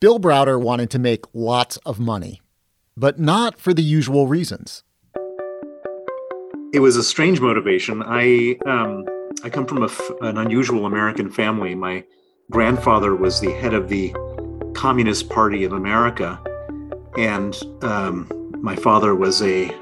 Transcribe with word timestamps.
Bill 0.00 0.20
Browder 0.20 0.60
wanted 0.60 0.90
to 0.90 0.98
make 1.00 1.24
lots 1.34 1.76
of 1.78 1.98
money, 1.98 2.40
but 2.96 3.18
not 3.18 3.58
for 3.58 3.74
the 3.74 3.82
usual 3.82 4.28
reasons. 4.28 4.84
It 6.72 6.78
was 6.78 6.96
a 6.96 7.02
strange 7.02 7.40
motivation. 7.40 8.04
I 8.06 8.58
um, 8.64 9.04
I 9.42 9.50
come 9.50 9.66
from 9.66 9.82
an 10.20 10.38
unusual 10.38 10.86
American 10.86 11.28
family. 11.32 11.74
My 11.74 12.04
grandfather 12.48 13.16
was 13.16 13.40
the 13.40 13.50
head 13.50 13.74
of 13.74 13.88
the 13.88 14.14
Communist 14.72 15.30
Party 15.30 15.64
of 15.64 15.72
America, 15.72 16.40
and 17.16 17.60
um, 17.82 18.28
my 18.62 18.76
father 18.76 19.16
was 19.16 19.42
a 19.42 19.74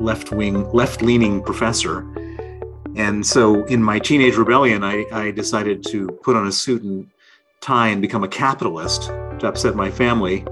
left 0.00 0.32
wing, 0.32 0.66
left 0.72 1.02
leaning 1.02 1.42
professor. 1.42 2.06
And 2.96 3.26
so 3.26 3.66
in 3.66 3.82
my 3.82 3.98
teenage 3.98 4.36
rebellion, 4.36 4.82
I, 4.82 5.04
I 5.12 5.30
decided 5.30 5.84
to 5.88 6.08
put 6.22 6.36
on 6.36 6.46
a 6.46 6.52
suit 6.52 6.82
and 6.82 7.10
tie 7.60 7.88
and 7.88 8.00
become 8.00 8.24
a 8.24 8.28
capitalist 8.28 9.10
to 9.40 9.48
upset 9.48 9.74
my 9.74 9.90
family. 9.90 10.44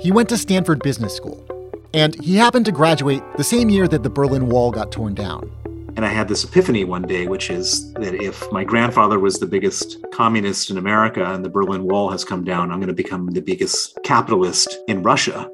He 0.00 0.10
went 0.10 0.28
to 0.30 0.38
Stanford 0.38 0.82
Business 0.82 1.14
School, 1.14 1.46
and 1.94 2.20
he 2.22 2.36
happened 2.36 2.64
to 2.64 2.72
graduate 2.72 3.22
the 3.36 3.44
same 3.44 3.70
year 3.70 3.86
that 3.86 4.02
the 4.02 4.10
Berlin 4.10 4.48
Wall 4.48 4.70
got 4.70 4.90
torn 4.90 5.14
down. 5.14 5.50
And 5.94 6.06
I 6.06 6.08
had 6.08 6.26
this 6.26 6.42
epiphany 6.42 6.84
one 6.84 7.02
day, 7.02 7.26
which 7.26 7.50
is 7.50 7.92
that 7.94 8.14
if 8.14 8.50
my 8.50 8.64
grandfather 8.64 9.20
was 9.20 9.38
the 9.38 9.46
biggest 9.46 9.98
communist 10.10 10.70
in 10.70 10.78
America 10.78 11.24
and 11.24 11.44
the 11.44 11.50
Berlin 11.50 11.84
Wall 11.84 12.10
has 12.10 12.24
come 12.24 12.44
down, 12.44 12.70
I'm 12.70 12.78
going 12.78 12.88
to 12.88 12.94
become 12.94 13.26
the 13.28 13.42
biggest 13.42 13.98
capitalist 14.02 14.78
in 14.88 15.02
Russia. 15.02 15.50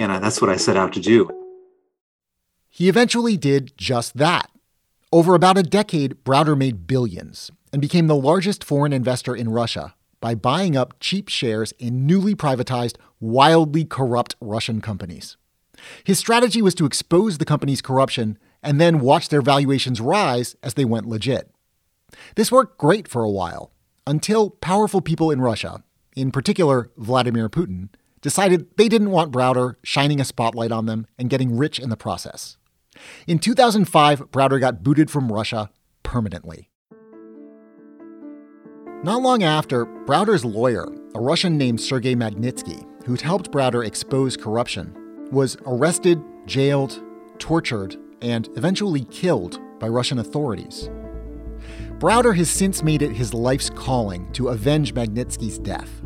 And 0.00 0.22
that's 0.22 0.40
what 0.40 0.50
I 0.50 0.56
set 0.56 0.76
out 0.76 0.92
to 0.94 1.00
do. 1.00 1.30
He 2.68 2.88
eventually 2.88 3.36
did 3.36 3.72
just 3.76 4.16
that. 4.18 4.50
Over 5.12 5.34
about 5.34 5.56
a 5.56 5.62
decade, 5.62 6.24
Browder 6.24 6.58
made 6.58 6.86
billions 6.86 7.50
and 7.72 7.80
became 7.80 8.08
the 8.08 8.16
largest 8.16 8.64
foreign 8.64 8.92
investor 8.92 9.34
in 9.34 9.48
Russia 9.48 9.94
by 10.20 10.34
buying 10.34 10.76
up 10.76 10.94
cheap 11.00 11.28
shares 11.28 11.72
in 11.78 12.06
newly 12.06 12.34
privatized, 12.34 12.96
wildly 13.20 13.84
corrupt 13.84 14.36
Russian 14.40 14.80
companies. 14.80 15.36
His 16.04 16.18
strategy 16.18 16.60
was 16.62 16.74
to 16.76 16.86
expose 16.86 17.38
the 17.38 17.44
company's 17.44 17.82
corruption 17.82 18.38
and 18.62 18.80
then 18.80 19.00
watch 19.00 19.28
their 19.28 19.42
valuations 19.42 20.00
rise 20.00 20.56
as 20.62 20.74
they 20.74 20.84
went 20.84 21.08
legit. 21.08 21.50
This 22.34 22.50
worked 22.50 22.78
great 22.78 23.06
for 23.06 23.22
a 23.22 23.30
while, 23.30 23.70
until 24.06 24.50
powerful 24.50 25.00
people 25.00 25.30
in 25.30 25.40
Russia, 25.40 25.84
in 26.16 26.32
particular 26.32 26.90
Vladimir 26.96 27.48
Putin, 27.48 27.90
decided 28.20 28.66
they 28.76 28.88
didn't 28.88 29.10
want 29.10 29.32
Browder 29.32 29.76
shining 29.84 30.20
a 30.20 30.24
spotlight 30.24 30.72
on 30.72 30.86
them 30.86 31.06
and 31.18 31.30
getting 31.30 31.56
rich 31.56 31.78
in 31.78 31.90
the 31.90 31.96
process. 31.96 32.56
In 33.26 33.38
2005, 33.38 34.30
Browder 34.32 34.58
got 34.58 34.82
booted 34.82 35.10
from 35.10 35.30
Russia 35.30 35.70
permanently. 36.02 36.70
Not 39.04 39.22
long 39.22 39.44
after, 39.44 39.86
Browder's 39.86 40.44
lawyer, 40.44 40.84
a 41.14 41.20
Russian 41.20 41.56
named 41.56 41.80
Sergei 41.80 42.16
Magnitsky, 42.16 42.84
who'd 43.04 43.20
helped 43.20 43.52
Browder 43.52 43.86
expose 43.86 44.36
corruption, 44.36 44.92
was 45.30 45.56
arrested, 45.66 46.20
jailed, 46.46 47.00
tortured, 47.38 47.96
and 48.22 48.48
eventually 48.56 49.04
killed 49.04 49.60
by 49.78 49.86
Russian 49.86 50.18
authorities. 50.18 50.90
Browder 51.98 52.36
has 52.36 52.50
since 52.50 52.82
made 52.82 53.02
it 53.02 53.12
his 53.12 53.32
life's 53.32 53.70
calling 53.70 54.32
to 54.32 54.48
avenge 54.48 54.94
Magnitsky's 54.94 55.60
death. 55.60 56.02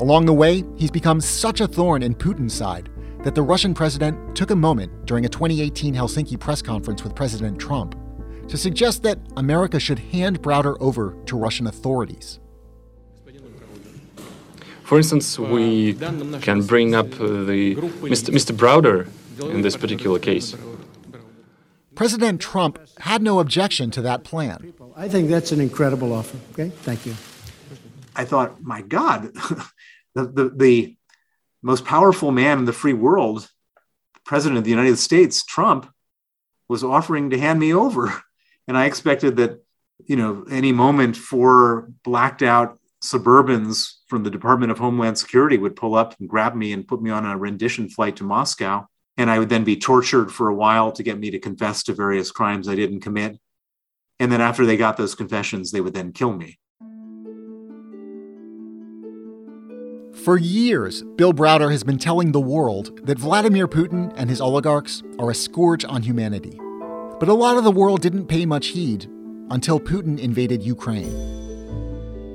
Along 0.00 0.26
the 0.26 0.34
way, 0.34 0.64
he's 0.76 0.90
become 0.90 1.22
such 1.22 1.62
a 1.62 1.66
thorn 1.66 2.02
in 2.02 2.14
Putin's 2.14 2.52
side 2.52 2.90
that 3.22 3.34
the 3.34 3.42
Russian 3.42 3.72
president 3.72 4.36
took 4.36 4.50
a 4.50 4.56
moment 4.56 5.06
during 5.06 5.24
a 5.24 5.30
2018 5.30 5.94
Helsinki 5.94 6.38
press 6.38 6.60
conference 6.60 7.02
with 7.04 7.14
President 7.14 7.58
Trump 7.58 7.98
to 8.48 8.56
suggest 8.56 9.02
that 9.02 9.18
America 9.36 9.78
should 9.80 9.98
hand 9.98 10.42
Browder 10.42 10.76
over 10.80 11.16
to 11.26 11.36
Russian 11.36 11.66
authorities. 11.66 12.40
For 14.84 14.98
instance, 14.98 15.38
we 15.38 15.94
can 15.94 16.62
bring 16.66 16.94
up 16.94 17.06
uh, 17.14 17.26
the 17.44 17.74
Mr. 17.74 18.30
Mr. 18.32 18.54
Browder 18.54 19.08
in 19.50 19.62
this 19.62 19.76
particular 19.76 20.18
case. 20.18 20.54
President 21.94 22.40
Trump 22.40 22.78
had 22.98 23.22
no 23.22 23.38
objection 23.38 23.90
to 23.92 24.02
that 24.02 24.24
plan. 24.24 24.74
I 24.96 25.08
think 25.08 25.28
that's 25.28 25.52
an 25.52 25.60
incredible 25.60 26.12
offer. 26.12 26.38
Okay, 26.52 26.68
thank 26.68 27.06
you. 27.06 27.14
I 28.16 28.24
thought, 28.24 28.62
my 28.62 28.82
God, 28.82 29.32
the, 30.14 30.24
the, 30.26 30.52
the 30.54 30.96
most 31.62 31.84
powerful 31.84 32.30
man 32.30 32.58
in 32.58 32.64
the 32.64 32.72
free 32.72 32.92
world, 32.92 33.48
President 34.24 34.58
of 34.58 34.64
the 34.64 34.70
United 34.70 34.98
States, 34.98 35.44
Trump, 35.44 35.90
was 36.68 36.84
offering 36.84 37.30
to 37.30 37.38
hand 37.38 37.58
me 37.58 37.72
over. 37.72 38.22
And 38.66 38.76
I 38.76 38.86
expected 38.86 39.36
that, 39.36 39.62
you 40.06 40.16
know, 40.16 40.44
any 40.50 40.72
moment 40.72 41.16
four 41.16 41.90
blacked 42.02 42.42
out 42.42 42.78
Suburbans 43.02 43.96
from 44.08 44.22
the 44.22 44.30
Department 44.30 44.72
of 44.72 44.78
Homeland 44.78 45.18
Security 45.18 45.58
would 45.58 45.76
pull 45.76 45.94
up 45.94 46.18
and 46.18 46.28
grab 46.28 46.54
me 46.54 46.72
and 46.72 46.88
put 46.88 47.02
me 47.02 47.10
on 47.10 47.26
a 47.26 47.36
rendition 47.36 47.88
flight 47.88 48.16
to 48.16 48.24
Moscow. 48.24 48.86
And 49.16 49.30
I 49.30 49.38
would 49.38 49.50
then 49.50 49.62
be 49.62 49.76
tortured 49.76 50.32
for 50.32 50.48
a 50.48 50.54
while 50.54 50.90
to 50.92 51.02
get 51.02 51.18
me 51.18 51.30
to 51.30 51.38
confess 51.38 51.82
to 51.84 51.94
various 51.94 52.30
crimes 52.30 52.68
I 52.68 52.74
didn't 52.74 53.00
commit. 53.00 53.38
And 54.18 54.32
then 54.32 54.40
after 54.40 54.64
they 54.64 54.76
got 54.76 54.96
those 54.96 55.14
confessions, 55.14 55.70
they 55.70 55.82
would 55.82 55.94
then 55.94 56.12
kill 56.12 56.32
me. 56.32 56.58
For 60.24 60.38
years, 60.38 61.02
Bill 61.16 61.34
Browder 61.34 61.70
has 61.70 61.84
been 61.84 61.98
telling 61.98 62.32
the 62.32 62.40
world 62.40 63.06
that 63.06 63.18
Vladimir 63.18 63.68
Putin 63.68 64.12
and 64.16 64.30
his 64.30 64.40
oligarchs 64.40 65.02
are 65.18 65.30
a 65.30 65.34
scourge 65.34 65.84
on 65.84 66.02
humanity. 66.02 66.58
But 67.20 67.28
a 67.28 67.34
lot 67.34 67.56
of 67.56 67.64
the 67.64 67.70
world 67.70 68.02
didn't 68.02 68.26
pay 68.26 68.44
much 68.44 68.68
heed 68.68 69.06
until 69.50 69.78
Putin 69.78 70.18
invaded 70.18 70.62
Ukraine. 70.62 71.12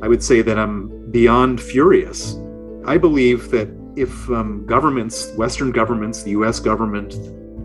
I 0.02 0.08
would 0.08 0.24
say 0.24 0.42
that 0.42 0.58
I'm 0.58 1.12
beyond 1.12 1.62
furious. 1.62 2.38
I 2.86 2.98
believe 2.98 3.52
that 3.52 3.68
if 3.98 4.30
um, 4.30 4.66
governments, 4.66 5.34
Western 5.36 5.72
governments, 5.72 6.24
the 6.24 6.32
US 6.32 6.60
government, 6.62 7.14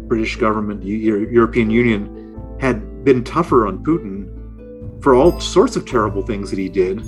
British 0.09 0.37
government, 0.37 0.83
European 0.83 1.71
Union, 1.71 2.59
had 2.61 3.05
been 3.05 3.23
tougher 3.23 3.67
on 3.67 3.85
Putin 3.85 4.31
for 5.03 5.15
all 5.15 5.39
sorts 5.41 5.77
of 5.77 5.87
terrible 5.87 6.23
things 6.23 6.51
that 6.51 6.59
he 6.59 6.69
did, 6.69 6.99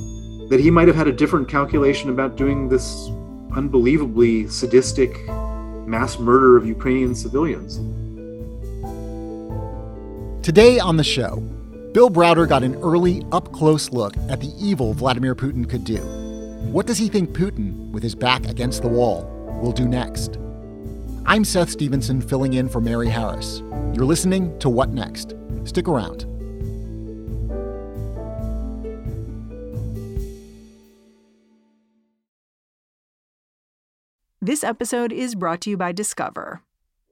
that 0.50 0.60
he 0.60 0.70
might 0.70 0.86
have 0.86 0.96
had 0.96 1.08
a 1.08 1.12
different 1.12 1.48
calculation 1.48 2.10
about 2.10 2.36
doing 2.36 2.68
this 2.68 3.08
unbelievably 3.56 4.46
sadistic 4.46 5.26
mass 5.86 6.18
murder 6.18 6.56
of 6.56 6.66
Ukrainian 6.66 7.14
civilians. 7.14 7.80
Today 10.46 10.78
on 10.78 10.96
the 10.96 11.02
show, 11.02 11.40
Bill 11.92 12.08
Browder 12.08 12.48
got 12.48 12.62
an 12.62 12.76
early, 12.76 13.26
up 13.32 13.50
close 13.50 13.90
look 13.90 14.16
at 14.28 14.40
the 14.40 14.52
evil 14.56 14.94
Vladimir 14.94 15.34
Putin 15.34 15.68
could 15.68 15.82
do. 15.82 15.96
What 16.70 16.86
does 16.86 16.98
he 16.98 17.08
think 17.08 17.30
Putin, 17.30 17.90
with 17.90 18.00
his 18.00 18.14
back 18.14 18.46
against 18.46 18.82
the 18.82 18.88
wall, 18.88 19.24
will 19.60 19.72
do 19.72 19.88
next? 19.88 20.38
I'm 21.26 21.42
Seth 21.42 21.70
Stevenson, 21.70 22.20
filling 22.20 22.52
in 22.52 22.68
for 22.68 22.80
Mary 22.80 23.08
Harris. 23.08 23.58
You're 23.92 24.04
listening 24.04 24.56
to 24.60 24.68
What 24.68 24.90
Next? 24.90 25.34
Stick 25.64 25.88
around. 25.88 26.26
This 34.40 34.62
episode 34.62 35.12
is 35.12 35.34
brought 35.34 35.60
to 35.62 35.70
you 35.70 35.76
by 35.76 35.90
Discover. 35.90 36.62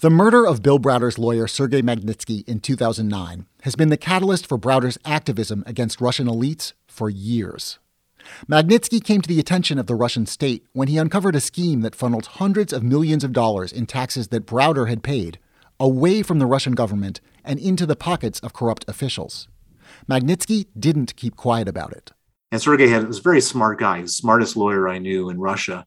The 0.00 0.10
murder 0.10 0.46
of 0.46 0.62
Bill 0.62 0.78
Browder's 0.78 1.18
lawyer 1.18 1.48
Sergei 1.48 1.82
Magnitsky 1.82 2.48
in 2.48 2.60
2009 2.60 3.46
has 3.62 3.74
been 3.74 3.88
the 3.88 3.96
catalyst 3.96 4.46
for 4.46 4.56
Browder's 4.56 4.96
activism 5.04 5.64
against 5.66 6.00
Russian 6.00 6.28
elites 6.28 6.72
for 6.86 7.10
years. 7.10 7.80
Magnitsky 8.48 9.02
came 9.02 9.20
to 9.20 9.28
the 9.28 9.40
attention 9.40 9.76
of 9.76 9.88
the 9.88 9.96
Russian 9.96 10.24
state 10.24 10.64
when 10.72 10.86
he 10.86 10.98
uncovered 10.98 11.34
a 11.34 11.40
scheme 11.40 11.80
that 11.80 11.96
funneled 11.96 12.26
hundreds 12.26 12.72
of 12.72 12.84
millions 12.84 13.24
of 13.24 13.32
dollars 13.32 13.72
in 13.72 13.86
taxes 13.86 14.28
that 14.28 14.46
Browder 14.46 14.88
had 14.88 15.02
paid 15.02 15.40
away 15.80 16.22
from 16.22 16.38
the 16.38 16.46
Russian 16.46 16.74
government 16.74 17.20
and 17.44 17.58
into 17.58 17.84
the 17.84 17.96
pockets 17.96 18.38
of 18.38 18.52
corrupt 18.52 18.84
officials. 18.86 19.48
Magnitsky 20.08 20.66
didn't 20.78 21.16
keep 21.16 21.34
quiet 21.34 21.66
about 21.66 21.90
it. 21.90 22.12
And 22.52 22.62
Sergei 22.62 22.86
had 22.86 23.08
was 23.08 23.18
a 23.18 23.22
very 23.22 23.40
smart 23.40 23.80
guy, 23.80 24.02
the 24.02 24.06
smartest 24.06 24.56
lawyer 24.56 24.88
I 24.88 24.98
knew 24.98 25.28
in 25.28 25.40
Russia. 25.40 25.86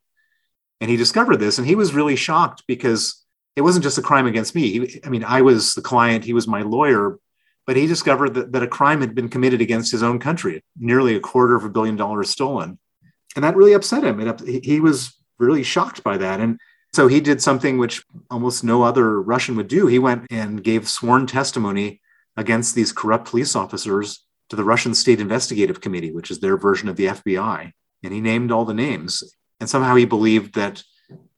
And 0.82 0.92
he 0.92 0.98
discovered 0.98 1.38
this 1.38 1.58
and 1.58 1.66
he 1.66 1.76
was 1.76 1.94
really 1.94 2.18
shocked 2.18 2.64
because 2.68 3.21
it 3.56 3.62
wasn't 3.62 3.84
just 3.84 3.98
a 3.98 4.02
crime 4.02 4.28
against 4.28 4.56
me. 4.56 5.00
I 5.04 5.10
mean, 5.10 5.24
I 5.24 5.42
was 5.42 5.74
the 5.74 5.82
client, 5.82 6.24
he 6.24 6.34
was 6.34 6.48
my 6.48 6.62
lawyer, 6.62 7.18
but 7.68 7.76
he 7.76 7.88
discovered 7.88 8.34
that, 8.36 8.52
that 8.54 8.64
a 8.64 8.68
crime 8.68 9.02
had 9.02 9.14
been 9.14 9.30
committed 9.30 9.62
against 9.62 9.92
his 9.92 10.04
own 10.04 10.20
country, 10.20 10.64
nearly 10.78 11.16
a 11.16 11.20
quarter 11.20 11.56
of 11.56 11.64
a 11.64 11.70
billion 11.70 11.96
dollars 11.96 12.30
stolen. 12.30 12.80
And 13.36 13.44
that 13.44 13.56
really 13.56 13.74
upset 13.74 14.04
him. 14.04 14.20
It, 14.20 14.66
he 14.66 14.80
was 14.80 15.16
really 15.40 15.64
shocked 15.64 16.04
by 16.04 16.18
that. 16.18 16.40
And 16.40 16.60
so 16.94 17.08
he 17.08 17.22
did 17.22 17.42
something 17.42 17.78
which 17.78 18.04
almost 18.30 18.64
no 18.64 18.84
other 18.84 19.22
Russian 19.22 19.56
would 19.56 19.68
do. 19.68 19.88
He 19.88 20.00
went 20.00 20.28
and 20.30 20.64
gave 20.64 20.90
sworn 20.90 21.28
testimony 21.28 22.02
against 22.36 22.76
these 22.76 22.92
corrupt 22.92 23.30
police 23.30 23.56
officers 23.56 24.26
to 24.50 24.56
the 24.56 24.64
Russian 24.64 24.94
State 24.94 25.22
Investigative 25.22 25.80
Committee, 25.80 26.12
which 26.12 26.32
is 26.32 26.40
their 26.40 26.58
version 26.58 26.90
of 26.90 26.98
the 26.98 27.08
FBI. 27.08 27.72
And 28.04 28.14
he 28.14 28.20
named 28.20 28.52
all 28.52 28.66
the 28.66 28.74
names. 28.74 29.24
And 29.60 29.70
somehow 29.70 29.96
he 29.96 30.06
believed 30.06 30.56
that 30.56 30.84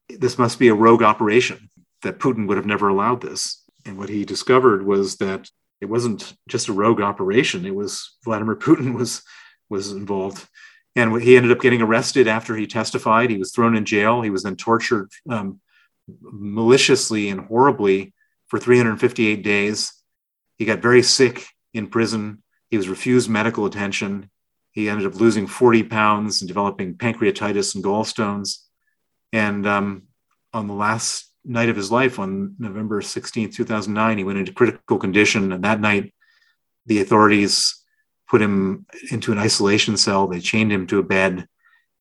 this 0.10 0.38
must 0.38 0.58
be 0.60 0.70
a 0.70 0.74
rogue 0.74 1.04
operation, 1.04 1.70
that 2.04 2.20
Putin 2.20 2.48
would 2.48 2.58
have 2.58 2.66
never 2.66 2.88
allowed 2.88 3.22
this. 3.22 3.64
And 3.86 3.98
what 3.98 4.10
he 4.10 4.24
discovered 4.24 4.86
was 4.86 5.18
that 5.18 5.50
it 5.82 5.88
wasn't 5.88 6.34
just 6.48 6.70
a 6.70 6.74
rogue 6.74 7.02
operation, 7.02 7.66
it 7.66 7.76
was 7.76 8.16
Vladimir 8.24 8.56
Putin 8.56 8.94
was, 8.98 9.24
was 9.70 9.92
involved. 9.92 10.48
And 10.96 11.22
he 11.22 11.36
ended 11.36 11.52
up 11.52 11.60
getting 11.60 11.82
arrested 11.82 12.28
after 12.28 12.56
he 12.56 12.68
testified. 12.68 13.32
He 13.32 13.38
was 13.38 13.52
thrown 13.52 13.76
in 13.76 13.84
jail. 13.84 14.22
He 14.22 14.30
was 14.30 14.44
then 14.44 14.56
tortured 14.56 15.10
um, 15.28 15.60
maliciously 16.22 17.30
and 17.30 17.42
horribly 17.42 18.14
for 18.48 18.60
358 18.60 19.44
days. 19.44 19.92
He 20.60 20.66
got 20.66 20.84
very 20.84 21.02
sick 21.02 21.48
in 21.74 21.88
prison. 21.88 22.44
He 22.70 22.78
was 22.78 22.90
refused 22.90 23.28
medical 23.28 23.66
attention. 23.66 24.30
He 24.72 24.88
ended 24.88 25.08
up 25.08 25.20
losing 25.20 25.48
40 25.48 25.84
pounds 25.84 26.42
and 26.42 26.48
developing 26.48 26.96
pancreatitis 26.96 27.74
and 27.74 27.84
gallstones. 27.84 28.60
And 29.32 29.66
um, 29.66 30.04
on 30.54 30.68
the 30.68 30.74
last 30.76 31.33
night 31.46 31.70
of 31.70 31.76
his 31.76 31.92
life, 31.92 32.20
on 32.20 32.56
November 32.60 33.02
16, 33.02 33.52
2009, 33.52 34.18
he 34.18 34.24
went 34.24 34.40
into 34.40 34.54
critical 34.54 34.98
condition. 34.98 35.52
And 35.52 35.64
that 35.64 35.82
night, 35.82 36.14
the 36.86 37.02
authorities 37.02 37.82
put 38.30 38.42
him 38.42 38.86
into 39.12 39.32
an 39.32 39.38
isolation 39.38 39.98
cell. 39.98 40.28
They 40.28 40.40
chained 40.40 40.72
him 40.72 40.88
to 40.88 41.00
a 41.00 41.04
bed, 41.04 41.48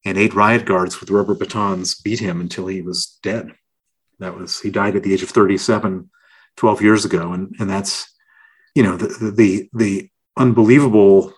and 0.04 0.18
eight 0.18 0.34
riot 0.34 0.64
guards 0.64 1.00
with 1.00 1.10
rubber 1.10 1.34
batons 1.34 1.94
beat 2.00 2.20
him 2.20 2.40
until 2.40 2.66
he 2.66 2.82
was 2.82 3.18
dead. 3.22 3.52
That 4.18 4.36
was, 4.36 4.60
he 4.60 4.70
died 4.70 4.96
at 4.96 5.02
the 5.02 5.12
age 5.12 5.22
of 5.22 5.30
37, 5.30 6.10
12 6.56 6.82
years 6.82 7.04
ago. 7.04 7.32
And, 7.32 7.54
and 7.58 7.68
that's, 7.68 8.12
you 8.74 8.82
know, 8.82 8.96
the, 8.96 9.30
the, 9.30 9.68
the 9.72 10.08
unbelievable 10.36 11.32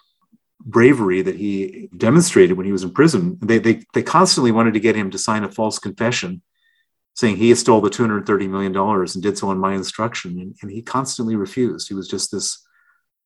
bravery 0.61 1.23
that 1.23 1.37
he 1.37 1.89
demonstrated 1.97 2.57
when 2.57 2.67
he 2.67 2.73
was 2.73 2.85
in 2.85 2.93
prison. 2.93 3.39
They, 3.41 3.59
they, 3.59 3.83
they 3.93 4.03
constantly 4.03 4.53
wanted 4.53 4.75
to 4.75 4.81
get 4.81 4.97
him 4.97 5.11
to 5.11 5.19
sign 5.19 5.45
a 5.45 5.51
false 5.51 5.79
confession 5.79 6.43
saying 7.15 7.37
he 7.37 7.55
stole 7.55 7.81
the 7.81 7.91
$230 7.91 8.49
million 8.49 8.77
and 8.77 9.23
did 9.23 9.39
so 9.39 9.49
on 9.49 9.59
my 9.59 9.75
instruction. 9.75 10.39
And, 10.39 10.57
and 10.63 10.71
he 10.71 10.83
constantly 10.83 11.37
refused. 11.37 11.89
He 11.89 11.95
was 11.95 12.09
just 12.09 12.33
this 12.33 12.65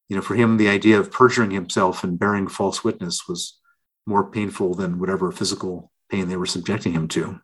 you 0.09 0.17
know, 0.17 0.23
for 0.23 0.35
him, 0.35 0.57
the 0.57 0.69
idea 0.69 0.99
of 0.99 1.13
perjuring 1.13 1.51
himself 1.51 2.03
and 2.03 2.19
bearing 2.19 2.49
false 2.49 2.83
witness 2.83 3.29
was 3.29 3.59
more 4.07 4.31
painful 4.31 4.75
than 4.75 4.99
whatever 4.99 5.31
physical 5.31 5.93
pain 6.11 6.29
they 6.29 6.37
were 6.37 6.47
subjecting 6.47 6.93
him 6.93 7.09
to. 7.09 7.41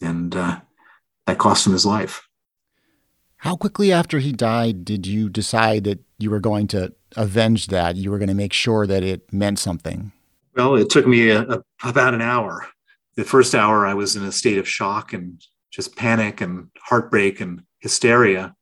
And 0.00 0.34
uh, 0.34 0.60
that 1.26 1.38
cost 1.38 1.66
him 1.66 1.72
his 1.72 1.86
life. 1.86 2.26
How 3.36 3.54
quickly 3.54 3.92
after 3.92 4.18
he 4.18 4.32
died 4.32 4.84
did 4.84 5.06
you 5.06 5.28
decide 5.28 5.84
that 5.84 6.00
you 6.18 6.28
were 6.30 6.40
going 6.40 6.66
to 6.68 6.92
avenge 7.14 7.68
that? 7.68 7.94
You 7.94 8.10
were 8.10 8.18
going 8.18 8.28
to 8.28 8.34
make 8.34 8.52
sure 8.52 8.84
that 8.84 9.04
it 9.04 9.32
meant 9.32 9.60
something? 9.60 10.10
Well, 10.56 10.74
it 10.74 10.90
took 10.90 11.06
me 11.06 11.30
a, 11.30 11.42
a, 11.42 11.62
about 11.84 12.14
an 12.14 12.22
hour. 12.22 12.66
The 13.14 13.22
first 13.22 13.54
hour, 13.54 13.86
I 13.86 13.94
was 13.94 14.16
in 14.16 14.24
a 14.24 14.32
state 14.32 14.58
of 14.58 14.68
shock 14.68 15.12
and 15.12 15.40
just 15.70 15.96
panic 15.96 16.40
and 16.40 16.68
heartbreak 16.78 17.40
and 17.40 17.62
hysteria. 17.80 18.54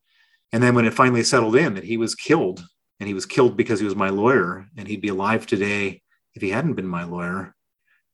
And 0.53 0.63
then 0.63 0.75
when 0.75 0.85
it 0.85 0.95
finally 0.95 1.23
settled 1.23 1.57
in 1.57 1.75
that 1.75 1.85
he 1.85 1.97
was 1.97 2.15
killed 2.15 2.65
and 3.01 3.07
he 3.07 3.15
was 3.15 3.27
killed 3.27 3.57
because 3.57 3.81
he 3.81 3.85
was 3.85 3.97
my 3.97 4.09
lawyer 4.09 4.67
and 4.77 4.89
he'd 4.89 5.01
be 5.01 5.09
alive 5.09 5.47
today 5.47 6.03
if 6.35 6.43
he 6.43 6.51
hadn't 6.51 6.75
been 6.75 6.87
my 6.87 7.05
lawyer 7.05 7.55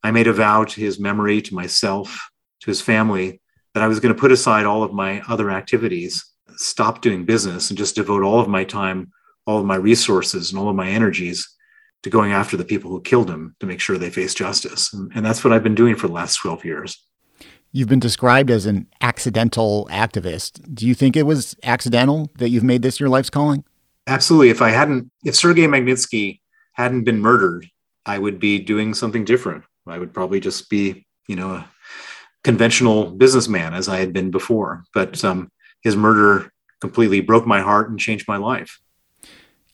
i 0.03 0.11
made 0.11 0.27
a 0.27 0.33
vow 0.33 0.65
to 0.65 0.81
his 0.81 0.99
memory 0.99 1.41
to 1.43 1.55
myself 1.55 2.31
to 2.61 2.67
his 2.67 2.81
family 2.81 3.41
that 3.75 3.83
i 3.83 3.89
was 3.89 4.01
going 4.01 4.15
to 4.15 4.21
put 4.21 4.33
aside 4.33 4.67
all 4.67 4.83
of 4.83 4.93
my 4.93 5.21
other 5.29 5.51
activities 5.51 6.25
stop 6.57 7.01
doing 7.01 7.25
business 7.25 7.71
and 7.71 7.79
just 7.79 7.95
devote 7.95 8.23
all 8.23 8.41
of 8.41 8.49
my 8.49 8.65
time 8.65 9.11
all 9.47 9.59
of 9.59 9.65
my 9.65 9.77
resources 9.77 10.51
and 10.51 10.59
all 10.59 10.69
of 10.69 10.77
my 10.77 10.89
energies 10.89 11.49
to 12.03 12.11
going 12.11 12.33
after 12.33 12.57
the 12.57 12.65
people 12.65 12.91
who 12.91 13.01
killed 13.01 13.31
him 13.31 13.55
to 13.61 13.67
make 13.67 13.81
sure 13.81 13.99
they 13.99 14.11
face 14.11 14.35
justice 14.35 14.93
and, 14.93 15.11
and 15.15 15.25
that's 15.25 15.45
what 15.45 15.53
i've 15.53 15.63
been 15.63 15.75
doing 15.75 15.95
for 15.95 16.09
the 16.09 16.13
last 16.13 16.37
12 16.37 16.65
years 16.65 17.07
You've 17.75 17.89
been 17.89 18.01
described 18.01 18.51
as 18.51 18.67
an 18.67 18.87
accidental 19.01 19.89
activist. 19.91 20.75
Do 20.75 20.87
you 20.87 20.95
think 20.95 21.17
it 21.17 21.23
was 21.23 21.57
accidental 21.63 22.31
that 22.37 22.51
you've 22.51 22.63
made 22.63 22.83
this 22.83 23.01
your 23.01 23.09
life's 23.09 23.31
calling? 23.31 23.65
Absolutely. 24.07 24.51
If 24.51 24.61
I 24.61 24.71
hadn't, 24.71 25.11
if 25.25 25.35
Sergei 25.35 25.67
Magnitsky 25.67 26.41
hadn't 26.75 27.05
been 27.05 27.21
murdered, 27.21 27.67
I 28.05 28.19
would 28.19 28.39
be 28.39 28.59
doing 28.59 28.93
something 28.93 29.25
different. 29.25 29.65
I 29.87 29.99
would 29.99 30.13
probably 30.13 30.39
just 30.39 30.69
be, 30.69 31.07
you 31.29 31.37
know, 31.37 31.51
a 31.51 31.71
conventional 32.45 33.11
businessman 33.11 33.73
as 33.73 33.89
I 33.89 33.99
had 33.99 34.13
been 34.13 34.31
before. 34.31 34.85
But 34.93 35.25
um, 35.25 35.51
his 35.81 35.97
murder 35.97 36.53
completely 36.81 37.21
broke 37.21 37.47
my 37.47 37.63
heart 37.63 37.89
and 37.89 37.99
changed 37.99 38.29
my 38.29 38.37
life. 38.37 38.81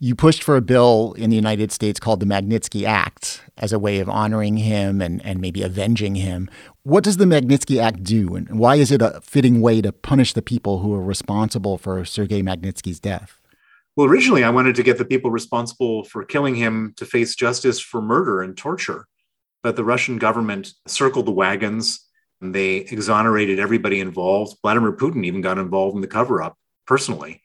You 0.00 0.15
pushed 0.15 0.45
for 0.45 0.55
a 0.55 0.61
bill 0.61 1.12
in 1.19 1.29
the 1.29 1.35
United 1.35 1.73
States 1.73 1.99
called 1.99 2.21
the 2.21 2.27
Magnitsky 2.27 2.85
Act 2.85 3.43
as 3.56 3.73
a 3.73 3.81
way 3.81 3.99
of 3.99 4.09
honoring 4.09 4.59
him 4.59 5.03
and, 5.03 5.21
and 5.27 5.41
maybe 5.41 5.62
avenging 5.62 6.15
him. 6.15 6.49
What 6.85 7.03
does 7.03 7.17
the 7.17 7.25
Magnitsky 7.25 7.83
Act 7.83 8.05
do, 8.05 8.37
and 8.37 8.61
why 8.61 8.77
is 8.77 8.93
it 8.93 9.03
a 9.03 9.21
fitting 9.25 9.61
way 9.61 9.81
to 9.81 9.91
punish 9.91 10.35
the 10.35 10.43
people 10.43 10.79
who 10.79 10.95
are 10.95 11.03
responsible 11.03 11.79
for 11.79 12.05
Sergei 12.05 12.43
Magnitsky's 12.43 13.00
death? 13.00 13.41
Well, 13.97 14.06
originally, 14.06 14.45
I 14.45 14.50
wanted 14.50 14.77
to 14.77 14.85
get 14.85 14.99
the 14.99 15.05
people 15.05 15.33
responsible 15.33 16.05
for 16.05 16.25
killing 16.25 16.55
him 16.55 16.95
to 16.99 17.05
face 17.05 17.35
justice 17.35 17.81
for 17.81 18.00
murder 18.00 18.41
and 18.41 18.56
torture. 18.56 19.09
But 19.65 19.75
the 19.75 19.83
Russian 19.83 20.19
government 20.19 20.75
circled 20.87 21.27
the 21.27 21.33
wagons 21.33 22.06
and 22.41 22.55
they 22.55 22.77
exonerated 22.77 23.59
everybody 23.59 23.99
involved. 23.99 24.59
Vladimir 24.62 24.93
Putin 24.93 25.27
even 25.27 25.41
got 25.41 25.59
involved 25.59 25.97
in 25.97 26.03
the 26.03 26.06
cover 26.06 26.41
up 26.41 26.56
personally. 26.87 27.43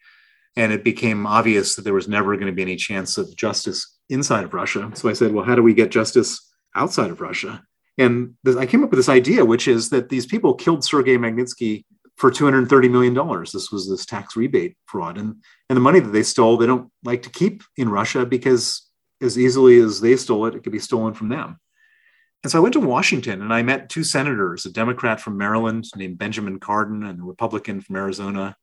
And 0.56 0.72
it 0.72 0.84
became 0.84 1.26
obvious 1.26 1.76
that 1.76 1.82
there 1.82 1.94
was 1.94 2.08
never 2.08 2.36
going 2.36 2.48
to 2.48 2.54
be 2.54 2.62
any 2.62 2.76
chance 2.76 3.18
of 3.18 3.36
justice 3.36 3.98
inside 4.10 4.44
of 4.44 4.54
Russia. 4.54 4.92
So 4.94 5.10
I 5.10 5.14
said, 5.14 5.34
well, 5.34 5.46
how 5.46 5.56
do 5.56 5.64
we 5.64 5.74
get 5.74 5.90
justice 5.90 6.48
outside 6.76 7.10
of 7.10 7.22
Russia? 7.22 7.64
And 7.98 8.36
I 8.58 8.66
came 8.66 8.84
up 8.84 8.90
with 8.90 8.98
this 8.98 9.10
idea, 9.10 9.46
which 9.46 9.68
is 9.68 9.90
that 9.90 10.10
these 10.10 10.26
people 10.26 10.54
killed 10.54 10.84
Sergei 10.84 11.18
Magnitsky 11.18 11.86
for 12.18 12.32
$230 12.32 12.90
million. 12.90 13.14
This 13.42 13.72
was 13.72 13.90
this 13.90 14.06
tax 14.06 14.36
rebate 14.36 14.78
fraud. 14.86 15.18
And, 15.18 15.36
and 15.70 15.78
the 15.78 15.82
money 15.82 16.00
that 16.00 16.12
they 16.12 16.24
stole, 16.24 16.58
they 16.58 16.68
don't 16.68 16.92
like 17.04 17.24
to 17.24 17.30
keep 17.30 17.64
in 17.78 17.90
Russia 17.90 18.26
because 18.26 18.88
as 19.22 19.38
easily 19.38 19.80
as 19.80 20.02
they 20.02 20.16
stole 20.16 20.46
it, 20.46 20.56
it 20.56 20.64
could 20.64 20.72
be 20.72 20.80
stolen 20.80 21.14
from 21.14 21.30
them. 21.30 21.60
And 22.44 22.52
so 22.52 22.60
I 22.60 22.62
went 22.62 22.74
to 22.74 22.82
Washington 22.82 23.42
and 23.42 23.54
I 23.54 23.64
met 23.64 23.90
two 23.90 24.04
senators, 24.04 24.66
a 24.66 24.72
Democrat 24.72 25.22
from 25.22 25.38
Maryland 25.38 25.86
named 25.96 26.18
Benjamin 26.18 26.60
Cardin 26.60 27.10
and 27.10 27.22
a 27.22 27.24
Republican 27.24 27.80
from 27.80 27.96
Arizona, 27.96 28.56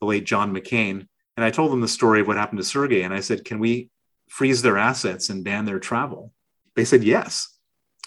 the 0.00 0.06
late 0.06 0.24
John 0.24 0.54
McCain. 0.54 1.06
And 1.36 1.44
I 1.44 1.50
told 1.50 1.70
them 1.70 1.80
the 1.80 1.88
story 1.88 2.20
of 2.20 2.26
what 2.26 2.36
happened 2.36 2.58
to 2.58 2.64
Sergei. 2.64 3.02
And 3.02 3.12
I 3.12 3.20
said, 3.20 3.44
Can 3.44 3.58
we 3.58 3.90
freeze 4.28 4.62
their 4.62 4.78
assets 4.78 5.28
and 5.28 5.44
ban 5.44 5.64
their 5.64 5.78
travel? 5.78 6.32
They 6.74 6.84
said 6.84 7.04
yes. 7.04 7.48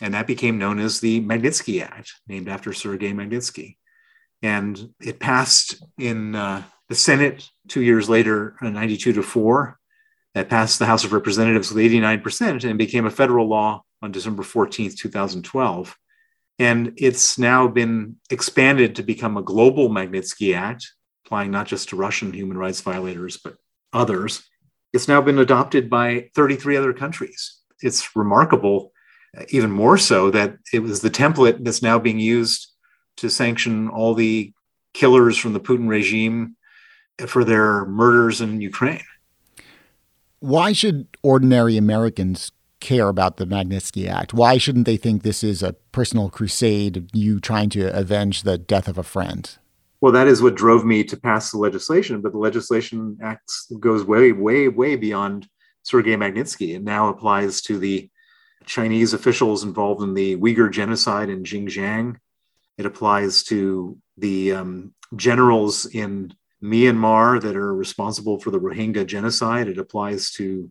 And 0.02 0.14
that 0.14 0.28
became 0.28 0.58
known 0.58 0.80
as 0.80 1.00
the 1.00 1.22
Magnitsky 1.22 1.84
Act, 1.84 2.14
named 2.28 2.48
after 2.48 2.72
Sergei 2.74 3.12
Magnitsky 3.12 3.76
and 4.42 4.94
it 5.02 5.20
passed 5.20 5.84
in 5.98 6.36
uh, 6.36 6.64
the 6.88 6.96
Senate 6.96 7.50
two 7.68 7.82
years 7.82 8.10
later, 8.10 8.56
uh, 8.62 8.70
92 8.70 9.14
to 9.14 9.24
4. 9.24 9.78
That 10.36 10.48
passed 10.48 10.78
the 10.78 10.86
House 10.86 11.04
of 11.04 11.12
Representatives 11.12 11.74
with 11.74 11.84
89% 11.84 12.64
and 12.64 12.78
became 12.78 13.08
a 13.08 13.12
federal 13.12 13.50
law 13.50 13.84
on 14.02 14.12
December 14.12 14.44
14th, 14.44 14.96
2012. 14.96 15.98
And 16.60 16.94
it's 16.98 17.40
now 17.40 17.68
been 17.68 18.18
expanded 18.30 18.96
to 18.96 19.04
become 19.04 19.38
a 19.38 19.42
global 19.42 19.90
Magnitsky 19.90 20.56
Act, 20.56 20.94
applying 21.30 21.52
not 21.52 21.68
just 21.68 21.90
to 21.90 21.96
Russian 21.96 22.34
human 22.34 22.58
rights 22.58 22.82
violators, 22.82 23.38
but 23.38 23.56
others. 23.94 24.50
It's 24.94 25.08
now 25.08 25.22
been 25.22 25.38
adopted 25.38 25.88
by 25.88 26.30
33 26.34 26.76
other 26.76 26.92
countries. 26.92 27.60
It's 27.84 28.16
remarkable, 28.16 28.92
uh, 29.38 29.44
even 29.50 29.70
more 29.70 30.00
so, 30.00 30.32
that 30.32 30.58
it 30.74 30.80
was 30.80 31.02
the 31.02 31.12
template 31.12 31.64
that's 31.64 31.84
now 31.84 32.00
being 32.00 32.20
used 32.20 32.72
to 33.18 33.30
sanction 33.30 33.90
all 33.90 34.16
the 34.16 34.52
killers 34.96 35.38
from 35.38 35.54
the 35.54 35.60
Putin 35.60 35.88
regime 35.88 36.56
for 37.28 37.44
their 37.44 37.86
murders 37.86 38.42
in 38.42 38.60
Ukraine. 38.60 39.04
Why 40.40 40.74
should 40.74 41.08
ordinary 41.22 41.78
Americans 41.78 42.52
care 42.80 43.08
about 43.08 43.38
the 43.38 43.46
Magnitsky 43.46 44.08
Act? 44.08 44.34
Why 44.34 44.58
shouldn't 44.58 44.88
they 44.88 44.98
think 44.98 45.22
this 45.22 45.44
is 45.44 45.62
a 45.62 45.74
personal 45.92 46.32
crusade, 46.32 47.12
you 47.14 47.40
trying 47.40 47.70
to 47.72 47.96
avenge 47.96 48.42
the 48.42 48.58
death 48.58 48.88
of 48.88 48.98
a 48.98 49.04
friend? 49.04 49.60
Well, 50.02 50.14
that 50.14 50.28
is 50.28 50.42
what 50.42 50.56
drove 50.56 50.86
me 50.86 51.04
to 51.06 51.18
pass 51.18 51.52
the 51.52 51.58
legislation, 51.58 52.22
but 52.22 52.32
the 52.32 52.38
legislation 52.38 53.18
acts 53.22 53.72
goes 53.80 54.04
way, 54.04 54.32
way, 54.32 54.68
way 54.68 54.96
beyond 54.96 55.48
Sergei 55.84 56.16
Magnitsky. 56.16 56.76
It 56.76 56.84
now 56.84 57.10
applies 57.10 57.62
to 57.64 57.78
the 57.78 58.10
Chinese 58.66 59.14
officials 59.14 59.64
involved 59.64 60.02
in 60.02 60.14
the 60.14 60.38
Uyghur 60.38 60.72
genocide 60.72 61.30
in 61.30 61.44
Xinjiang, 61.44 62.18
it 62.80 62.86
applies 62.86 63.44
to 63.44 63.98
the 64.18 64.54
um, 64.54 64.94
generals 65.18 65.86
in 65.86 66.34
Myanmar 66.64 67.42
that 67.42 67.58
are 67.58 67.76
responsible 67.76 68.40
for 68.40 68.52
the 68.52 68.60
Rohingya 68.60 69.06
genocide. 69.06 69.68
It 69.68 69.78
applies 69.78 70.32
to 70.32 70.70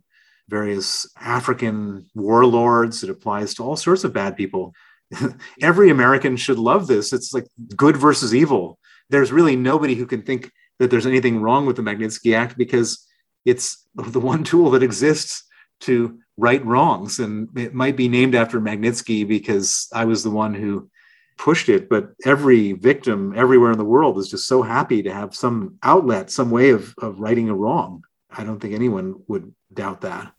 various 0.49 1.07
African 1.21 2.07
warlords. 2.15 3.05
It 3.05 3.11
applies 3.11 3.53
to 3.55 3.63
all 3.63 3.77
sorts 3.77 4.05
of 4.05 4.15
bad 4.15 4.39
people. 4.39 4.73
Every 5.61 5.91
American 5.91 6.39
should 6.39 6.59
love 6.59 6.87
this. 6.87 7.13
It's 7.13 7.35
like 7.35 7.45
good 7.77 7.99
versus 7.99 8.35
evil. 8.35 8.78
There's 9.11 9.33
really 9.33 9.57
nobody 9.57 9.95
who 9.95 10.07
can 10.07 10.23
think 10.23 10.51
that 10.79 10.91
there's 10.91 11.07
anything 11.07 11.41
wrong 11.41 11.67
with 11.67 11.77
the 11.77 11.83
Magnitsky 11.83 12.37
Act 12.37 12.57
because 12.57 13.07
it's 13.45 13.87
the 13.95 14.21
one 14.21 14.45
tool 14.45 14.71
that 14.71 14.83
exists 14.83 15.45
to 15.81 16.19
right 16.37 16.65
wrongs. 16.65 17.19
And 17.19 17.49
it 17.57 17.75
might 17.75 17.97
be 17.97 18.09
named 18.09 18.35
after 18.35 18.61
Magnitsky 18.61 19.27
because 19.27 19.89
I 19.93 20.05
was 20.05 20.23
the 20.23 20.31
one 20.31 20.55
who 20.55 20.89
pushed 21.37 21.69
it. 21.69 21.89
But 21.89 22.11
every 22.25 22.73
victim 22.73 23.33
everywhere 23.37 23.73
in 23.73 23.79
the 23.79 23.85
world 23.85 24.19
is 24.19 24.29
just 24.29 24.47
so 24.47 24.63
happy 24.63 25.03
to 25.03 25.13
have 25.13 25.35
some 25.35 25.79
outlet, 25.83 26.31
some 26.31 26.51
way 26.51 26.71
of, 26.71 26.95
of 26.99 27.21
righting 27.21 27.49
a 27.49 27.55
wrong. 27.55 28.05
I 28.31 28.45
don't 28.45 28.61
think 28.61 28.75
anyone 28.75 29.23
would 29.29 29.55
doubt 29.73 30.03
that. 30.03 30.33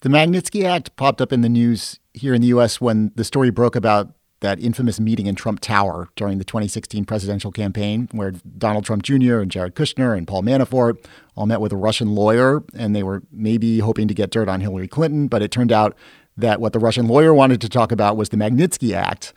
The 0.00 0.08
Magnitsky 0.08 0.64
Act 0.64 0.96
popped 0.96 1.20
up 1.20 1.32
in 1.32 1.42
the 1.42 1.48
news 1.48 2.00
here 2.14 2.32
in 2.32 2.40
the 2.40 2.48
US 2.48 2.80
when 2.80 3.12
the 3.16 3.24
story 3.24 3.50
broke 3.50 3.76
about 3.76 4.14
that 4.40 4.58
infamous 4.60 4.98
meeting 4.98 5.26
in 5.26 5.34
Trump 5.34 5.60
Tower 5.60 6.08
during 6.16 6.38
the 6.38 6.44
2016 6.44 7.04
presidential 7.04 7.52
campaign, 7.52 8.08
where 8.12 8.32
Donald 8.58 8.84
Trump 8.84 9.02
Jr. 9.02 9.38
and 9.38 9.50
Jared 9.50 9.74
Kushner 9.74 10.16
and 10.16 10.26
Paul 10.26 10.42
Manafort 10.42 11.04
all 11.36 11.46
met 11.46 11.60
with 11.60 11.72
a 11.72 11.76
Russian 11.76 12.14
lawyer, 12.14 12.62
and 12.74 12.96
they 12.96 13.02
were 13.02 13.22
maybe 13.30 13.80
hoping 13.80 14.08
to 14.08 14.14
get 14.14 14.30
dirt 14.30 14.48
on 14.48 14.60
Hillary 14.60 14.88
Clinton. 14.88 15.28
But 15.28 15.42
it 15.42 15.50
turned 15.50 15.72
out 15.72 15.94
that 16.36 16.60
what 16.60 16.72
the 16.72 16.78
Russian 16.78 17.06
lawyer 17.06 17.34
wanted 17.34 17.60
to 17.60 17.68
talk 17.68 17.92
about 17.92 18.16
was 18.16 18.30
the 18.30 18.36
Magnitsky 18.36 18.94
Act. 18.94 19.32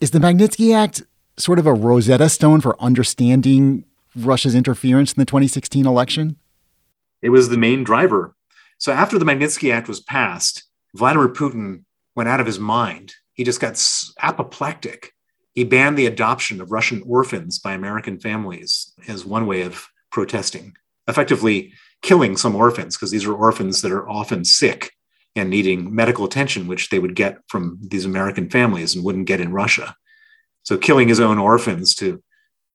Is 0.00 0.10
the 0.10 0.18
Magnitsky 0.18 0.74
Act 0.74 1.02
sort 1.36 1.58
of 1.58 1.66
a 1.66 1.72
Rosetta 1.72 2.28
Stone 2.28 2.60
for 2.60 2.80
understanding 2.80 3.84
Russia's 4.14 4.54
interference 4.54 5.12
in 5.12 5.20
the 5.20 5.24
2016 5.24 5.86
election? 5.86 6.36
It 7.22 7.30
was 7.30 7.48
the 7.48 7.56
main 7.56 7.84
driver. 7.84 8.36
So 8.78 8.92
after 8.92 9.18
the 9.18 9.24
Magnitsky 9.24 9.72
Act 9.72 9.88
was 9.88 10.00
passed, 10.00 10.64
Vladimir 10.94 11.28
Putin 11.28 11.84
went 12.14 12.28
out 12.28 12.40
of 12.40 12.46
his 12.46 12.58
mind 12.58 13.14
he 13.34 13.44
just 13.44 13.60
got 13.60 13.80
apoplectic. 14.20 15.12
He 15.52 15.64
banned 15.64 15.98
the 15.98 16.06
adoption 16.06 16.60
of 16.60 16.72
Russian 16.72 17.02
orphans 17.06 17.58
by 17.58 17.72
American 17.72 18.18
families 18.18 18.92
as 19.06 19.24
one 19.24 19.46
way 19.46 19.62
of 19.62 19.86
protesting, 20.10 20.74
effectively 21.06 21.72
killing 22.02 22.36
some 22.36 22.56
orphans, 22.56 22.96
because 22.96 23.10
these 23.10 23.26
are 23.26 23.34
orphans 23.34 23.82
that 23.82 23.92
are 23.92 24.08
often 24.08 24.44
sick 24.44 24.92
and 25.36 25.50
needing 25.50 25.94
medical 25.94 26.24
attention, 26.24 26.66
which 26.66 26.90
they 26.90 26.98
would 26.98 27.14
get 27.14 27.38
from 27.48 27.78
these 27.82 28.04
American 28.04 28.48
families 28.48 28.94
and 28.94 29.04
wouldn't 29.04 29.26
get 29.26 29.40
in 29.40 29.52
Russia. 29.52 29.96
So, 30.62 30.78
killing 30.78 31.08
his 31.08 31.20
own 31.20 31.38
orphans 31.38 31.94
to 31.96 32.22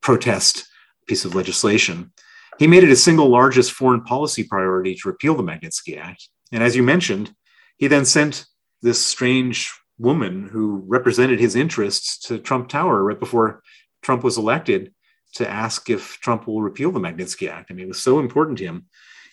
protest 0.02 0.68
a 1.04 1.06
piece 1.06 1.26
of 1.26 1.36
legislation. 1.36 2.12
He 2.58 2.68
made 2.68 2.84
it 2.84 2.90
his 2.90 3.04
single 3.04 3.30
largest 3.30 3.72
foreign 3.72 4.04
policy 4.04 4.44
priority 4.44 4.96
to 4.96 5.08
repeal 5.08 5.36
the 5.36 5.44
Magnitsky 5.44 5.98
Act. 5.98 6.28
And 6.52 6.62
as 6.62 6.76
you 6.76 6.84
mentioned, 6.84 7.34
he 7.78 7.88
then 7.88 8.06
sent 8.06 8.46
this 8.82 9.04
strange 9.04 9.72
woman 10.00 10.48
who 10.48 10.84
represented 10.88 11.40
his 11.40 11.56
interests 11.56 12.18
to 12.28 12.40
Trump 12.40 12.70
Tower 12.70 13.04
right 13.04 13.20
before 13.20 13.62
Trump 14.02 14.24
was 14.24 14.38
elected 14.38 14.94
to 15.36 15.48
ask 15.48 15.90
if 15.90 16.18
Trump 16.22 16.48
will 16.48 16.62
repeal 16.62 16.92
the 16.92 17.00
Magnitsky 17.00 17.50
Act. 17.50 17.70
I 17.70 17.74
mean, 17.74 17.86
it 17.86 17.90
was 17.90 18.02
so 18.02 18.20
important 18.20 18.58
to 18.60 18.66
him. 18.66 18.86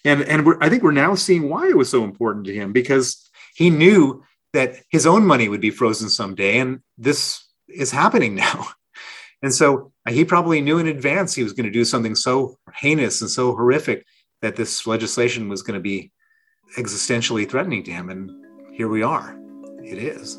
And, 0.04 0.22
and 0.22 0.46
I 0.60 0.68
think 0.68 0.82
we're 0.82 0.92
now 0.92 1.14
seeing 1.14 1.48
why 1.48 1.68
it 1.68 1.76
was 1.76 1.88
so 1.88 2.04
important 2.04 2.44
to 2.46 2.54
him 2.54 2.72
because 2.72 3.30
he 3.54 3.70
knew 3.70 4.22
that 4.52 4.76
his 4.90 5.06
own 5.06 5.26
money 5.26 5.48
would 5.48 5.60
be 5.60 5.70
frozen 5.70 6.08
someday. 6.08 6.58
And 6.58 6.80
this 6.98 7.42
is 7.68 7.90
happening 7.90 8.34
now. 8.46 8.68
And 9.42 9.54
so 9.54 9.92
uh, 10.06 10.12
he 10.12 10.24
probably 10.24 10.60
knew 10.60 10.78
in 10.78 10.86
advance 10.86 11.34
he 11.34 11.42
was 11.42 11.52
going 11.52 11.66
to 11.66 11.72
do 11.72 11.84
something 11.84 12.14
so 12.14 12.58
heinous 12.74 13.20
and 13.20 13.30
so 13.30 13.54
horrific 13.54 14.04
that 14.42 14.56
this 14.56 14.86
legislation 14.86 15.48
was 15.48 15.62
going 15.62 15.78
to 15.78 15.82
be 15.82 16.12
existentially 16.76 17.48
threatening 17.48 17.82
to 17.84 17.92
him. 17.92 18.10
And 18.10 18.30
here 18.74 18.88
we 18.88 19.02
are. 19.02 19.38
It 19.82 19.98
is. 19.98 20.38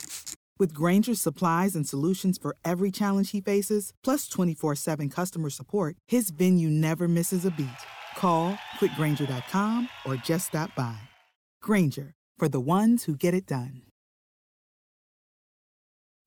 With 0.59 0.73
Grainger's 0.73 1.21
supplies 1.21 1.75
and 1.75 1.87
solutions 1.87 2.37
for 2.37 2.55
every 2.63 2.91
challenge 2.91 3.31
he 3.31 3.41
faces, 3.41 3.93
plus 4.03 4.27
24 4.27 4.75
7 4.75 5.09
customer 5.09 5.49
support, 5.49 5.95
his 6.07 6.29
venue 6.29 6.69
never 6.69 7.07
misses 7.07 7.45
a 7.45 7.51
beat. 7.51 7.67
Call 8.15 8.57
quickgranger.com 8.79 9.89
or 10.05 10.15
just 10.17 10.47
stop 10.47 10.75
by. 10.75 10.97
Grainger, 11.61 12.13
for 12.37 12.49
the 12.49 12.59
ones 12.59 13.05
who 13.05 13.15
get 13.15 13.33
it 13.33 13.45
done. 13.45 13.83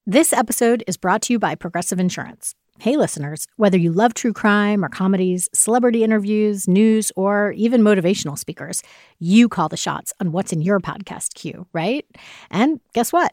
This 0.07 0.35
episode 0.35 0.85
is 0.87 0.99
brought 0.99 1.23
to 1.23 1.33
you 1.33 1.38
by 1.38 1.54
Progressive 1.54 1.99
Insurance. 1.99 2.54
Hey, 2.78 2.97
listeners, 2.97 3.47
whether 3.57 3.78
you 3.78 3.90
love 3.90 4.12
true 4.12 4.35
crime 4.35 4.85
or 4.85 4.90
comedies, 4.90 5.49
celebrity 5.54 6.04
interviews, 6.04 6.69
news, 6.69 7.11
or 7.16 7.52
even 7.52 7.81
motivational 7.83 8.37
speakers, 8.37 8.83
you 9.19 9.49
call 9.49 9.71
the 9.71 9.78
shots 9.78 10.12
on 10.21 10.33
what's 10.33 10.52
in 10.52 10.61
your 10.61 10.78
podcast 10.78 11.33
queue, 11.35 11.66
right? 11.73 12.04
And 12.50 12.81
guess 12.93 13.14
what? 13.14 13.33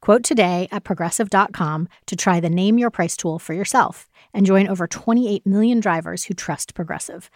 Quote 0.00 0.22
today 0.22 0.68
at 0.70 0.84
progressive.com 0.84 1.88
to 2.06 2.16
try 2.16 2.40
the 2.40 2.50
Name 2.50 2.78
Your 2.78 2.90
Price 2.90 3.16
tool 3.16 3.38
for 3.38 3.52
yourself 3.52 4.08
and 4.32 4.46
join 4.46 4.68
over 4.68 4.86
28 4.86 5.46
million 5.46 5.80
drivers 5.80 6.24
who 6.24 6.34
trust 6.34 6.74
Progressive. 6.74 7.30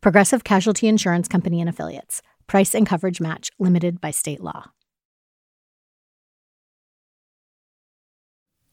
Progressive 0.00 0.44
Casualty 0.44 0.88
Insurance 0.88 1.28
Company 1.28 1.60
and 1.60 1.68
Affiliates. 1.68 2.22
Price 2.46 2.74
and 2.74 2.86
coverage 2.86 3.20
match 3.20 3.50
limited 3.58 4.00
by 4.00 4.10
state 4.10 4.40
law. 4.40 4.70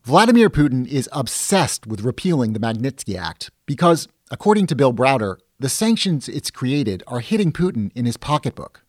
Vladimir 0.04 0.50
Putin 0.50 0.86
is 0.86 1.08
obsessed 1.14 1.88
with 1.88 2.02
repealing 2.02 2.52
the 2.52 2.60
Magnitsky 2.60 3.18
Act 3.18 3.52
because, 3.66 4.10
according 4.30 4.68
to 4.68 4.76
Bill 4.76 4.94
Browder, 4.94 5.38
the 5.60 5.70
sanctions 5.70 6.28
it's 6.28 6.52
created 6.52 7.04
are 7.08 7.22
hitting 7.22 7.54
Putin 7.54 7.90
in 7.96 8.06
his 8.06 8.18
pocketbook. 8.18 8.84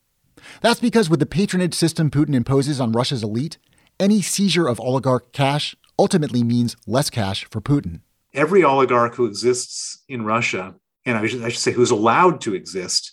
That's 0.61 0.81
because 0.81 1.09
with 1.09 1.21
the 1.21 1.27
patronage 1.27 1.75
system 1.75 2.11
Putin 2.11 2.35
imposes 2.35 2.81
on 2.81 2.91
Russia's 2.91 3.23
elite, 3.23 3.59
any 3.99 4.23
seizure 4.23 4.67
of 4.67 4.81
oligarch 4.81 5.33
cash 5.33 5.77
ultimately 5.99 6.43
means 6.43 6.77
less 6.87 7.11
cash 7.11 7.47
for 7.51 7.61
Putin. 7.61 8.01
Every 8.33 8.65
oligarch 8.65 9.15
who 9.15 9.27
exists 9.27 10.03
in 10.09 10.25
Russia, 10.25 10.75
and 11.07 11.17
I 11.17 11.27
should, 11.27 11.45
I 11.45 11.49
should 11.49 11.61
say 11.61 11.73
who's 11.73 11.91
allowed 11.91 12.41
to 12.43 12.55
exist 12.55 13.13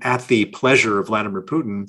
at 0.00 0.26
the 0.28 0.46
pleasure 0.46 0.98
of 0.98 1.08
Vladimir 1.08 1.42
Putin, 1.42 1.88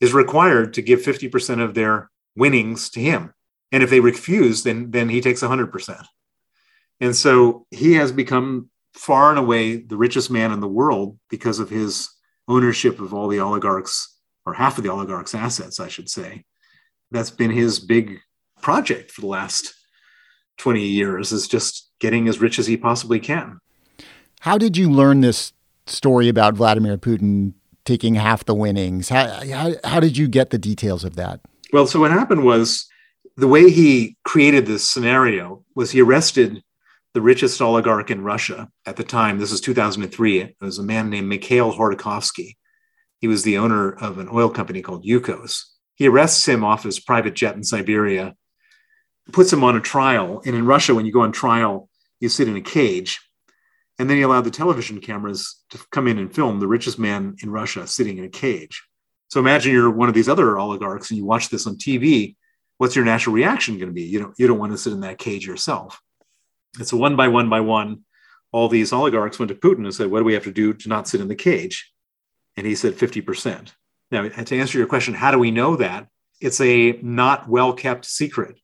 is 0.00 0.14
required 0.14 0.74
to 0.74 0.82
give 0.82 1.00
50% 1.00 1.62
of 1.62 1.74
their 1.74 2.10
winnings 2.36 2.90
to 2.90 3.00
him. 3.00 3.34
And 3.72 3.82
if 3.82 3.90
they 3.90 4.00
refuse, 4.00 4.62
then, 4.62 4.90
then 4.90 5.08
he 5.08 5.20
takes 5.20 5.42
100%. 5.42 6.04
And 7.00 7.16
so 7.16 7.66
he 7.70 7.94
has 7.94 8.12
become 8.12 8.70
far 8.94 9.30
and 9.30 9.38
away 9.38 9.76
the 9.76 9.96
richest 9.96 10.30
man 10.30 10.52
in 10.52 10.60
the 10.60 10.68
world 10.68 11.18
because 11.28 11.58
of 11.58 11.70
his 11.70 12.08
ownership 12.48 13.00
of 13.00 13.14
all 13.14 13.28
the 13.28 13.40
oligarchs, 13.40 14.16
or 14.44 14.54
half 14.54 14.78
of 14.78 14.84
the 14.84 14.90
oligarchs' 14.90 15.34
assets, 15.34 15.80
I 15.80 15.88
should 15.88 16.08
say 16.08 16.44
that's 17.10 17.30
been 17.30 17.50
his 17.50 17.80
big 17.80 18.18
project 18.62 19.10
for 19.10 19.20
the 19.20 19.26
last 19.26 19.74
20 20.58 20.84
years 20.86 21.32
is 21.32 21.48
just 21.48 21.90
getting 22.00 22.28
as 22.28 22.40
rich 22.40 22.58
as 22.58 22.66
he 22.66 22.76
possibly 22.76 23.18
can. 23.18 23.58
How 24.40 24.58
did 24.58 24.76
you 24.76 24.90
learn 24.90 25.20
this 25.20 25.52
story 25.86 26.28
about 26.28 26.54
Vladimir 26.54 26.96
Putin 26.96 27.54
taking 27.84 28.14
half 28.14 28.44
the 28.44 28.54
winnings? 28.54 29.08
How, 29.08 29.26
how, 29.46 29.72
how 29.84 30.00
did 30.00 30.16
you 30.16 30.28
get 30.28 30.50
the 30.50 30.58
details 30.58 31.04
of 31.04 31.16
that? 31.16 31.40
Well, 31.72 31.86
so 31.86 32.00
what 32.00 32.10
happened 32.10 32.44
was 32.44 32.86
the 33.36 33.48
way 33.48 33.70
he 33.70 34.16
created 34.24 34.66
this 34.66 34.86
scenario 34.86 35.64
was 35.74 35.90
he 35.90 36.00
arrested 36.00 36.62
the 37.12 37.20
richest 37.20 37.60
oligarch 37.60 38.10
in 38.10 38.22
Russia 38.22 38.68
at 38.86 38.96
the 38.96 39.04
time, 39.04 39.38
this 39.38 39.50
is 39.50 39.60
2003, 39.60 40.40
it 40.40 40.56
was 40.60 40.78
a 40.78 40.82
man 40.82 41.10
named 41.10 41.28
Mikhail 41.28 41.72
Khodorkovsky. 41.72 42.56
He 43.18 43.26
was 43.26 43.42
the 43.42 43.58
owner 43.58 43.92
of 43.92 44.18
an 44.18 44.28
oil 44.32 44.48
company 44.48 44.80
called 44.80 45.04
Yukos. 45.04 45.64
He 46.00 46.08
arrests 46.08 46.48
him 46.48 46.64
off 46.64 46.84
his 46.84 46.98
private 46.98 47.34
jet 47.34 47.56
in 47.56 47.62
Siberia, 47.62 48.34
puts 49.32 49.52
him 49.52 49.62
on 49.62 49.76
a 49.76 49.80
trial. 49.80 50.40
And 50.46 50.56
in 50.56 50.64
Russia, 50.64 50.94
when 50.94 51.04
you 51.04 51.12
go 51.12 51.20
on 51.20 51.30
trial, 51.30 51.90
you 52.20 52.30
sit 52.30 52.48
in 52.48 52.56
a 52.56 52.62
cage. 52.62 53.20
And 53.98 54.08
then 54.08 54.16
he 54.16 54.22
allowed 54.22 54.44
the 54.44 54.50
television 54.50 55.02
cameras 55.02 55.62
to 55.68 55.78
come 55.92 56.08
in 56.08 56.18
and 56.18 56.34
film 56.34 56.58
the 56.58 56.66
richest 56.66 56.98
man 56.98 57.36
in 57.42 57.50
Russia 57.50 57.86
sitting 57.86 58.16
in 58.16 58.24
a 58.24 58.30
cage. 58.30 58.82
So 59.28 59.40
imagine 59.40 59.74
you're 59.74 59.90
one 59.90 60.08
of 60.08 60.14
these 60.14 60.30
other 60.30 60.58
oligarchs 60.58 61.10
and 61.10 61.18
you 61.18 61.26
watch 61.26 61.50
this 61.50 61.66
on 61.66 61.76
TV. 61.76 62.34
What's 62.78 62.96
your 62.96 63.04
natural 63.04 63.34
reaction 63.34 63.76
going 63.76 63.90
to 63.90 63.94
be? 63.94 64.04
You 64.04 64.20
don't, 64.20 64.34
you 64.38 64.46
don't 64.46 64.58
want 64.58 64.72
to 64.72 64.78
sit 64.78 64.94
in 64.94 65.00
that 65.00 65.18
cage 65.18 65.46
yourself. 65.46 66.00
And 66.78 66.88
so 66.88 66.96
one 66.96 67.14
by 67.14 67.28
one 67.28 67.50
by 67.50 67.60
one, 67.60 68.06
all 68.52 68.70
these 68.70 68.94
oligarchs 68.94 69.38
went 69.38 69.50
to 69.50 69.54
Putin 69.54 69.84
and 69.84 69.94
said, 69.94 70.10
What 70.10 70.20
do 70.20 70.24
we 70.24 70.32
have 70.32 70.44
to 70.44 70.50
do 70.50 70.72
to 70.72 70.88
not 70.88 71.08
sit 71.08 71.20
in 71.20 71.28
the 71.28 71.34
cage? 71.34 71.92
And 72.56 72.66
he 72.66 72.74
said 72.74 72.94
50%. 72.94 73.72
Now, 74.10 74.28
to 74.28 74.58
answer 74.58 74.78
your 74.78 74.86
question, 74.86 75.14
how 75.14 75.30
do 75.30 75.38
we 75.38 75.50
know 75.50 75.76
that? 75.76 76.08
It's 76.40 76.60
a 76.60 76.98
not 77.02 77.48
well 77.48 77.72
kept 77.72 78.04
secret. 78.04 78.58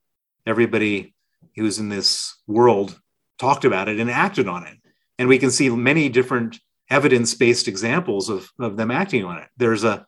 Everybody 0.47 1.15
who's 1.57 1.79
in 1.79 1.89
this 1.89 2.37
world 2.47 2.99
talked 3.39 3.65
about 3.65 3.89
it 3.89 4.01
and 4.01 4.11
acted 4.11 4.49
on 4.49 4.67
it. 4.67 4.77
And 5.19 5.29
we 5.29 5.39
can 5.39 5.51
see 5.51 5.69
many 5.71 6.09
different 6.09 6.59
evidence 6.91 7.35
based 7.35 7.69
examples 7.69 8.29
of, 8.29 8.49
of 8.59 8.77
them 8.77 8.91
acting 8.91 9.25
on 9.25 9.39
it. 9.39 9.49
There's 9.57 9.85
a 9.85 10.07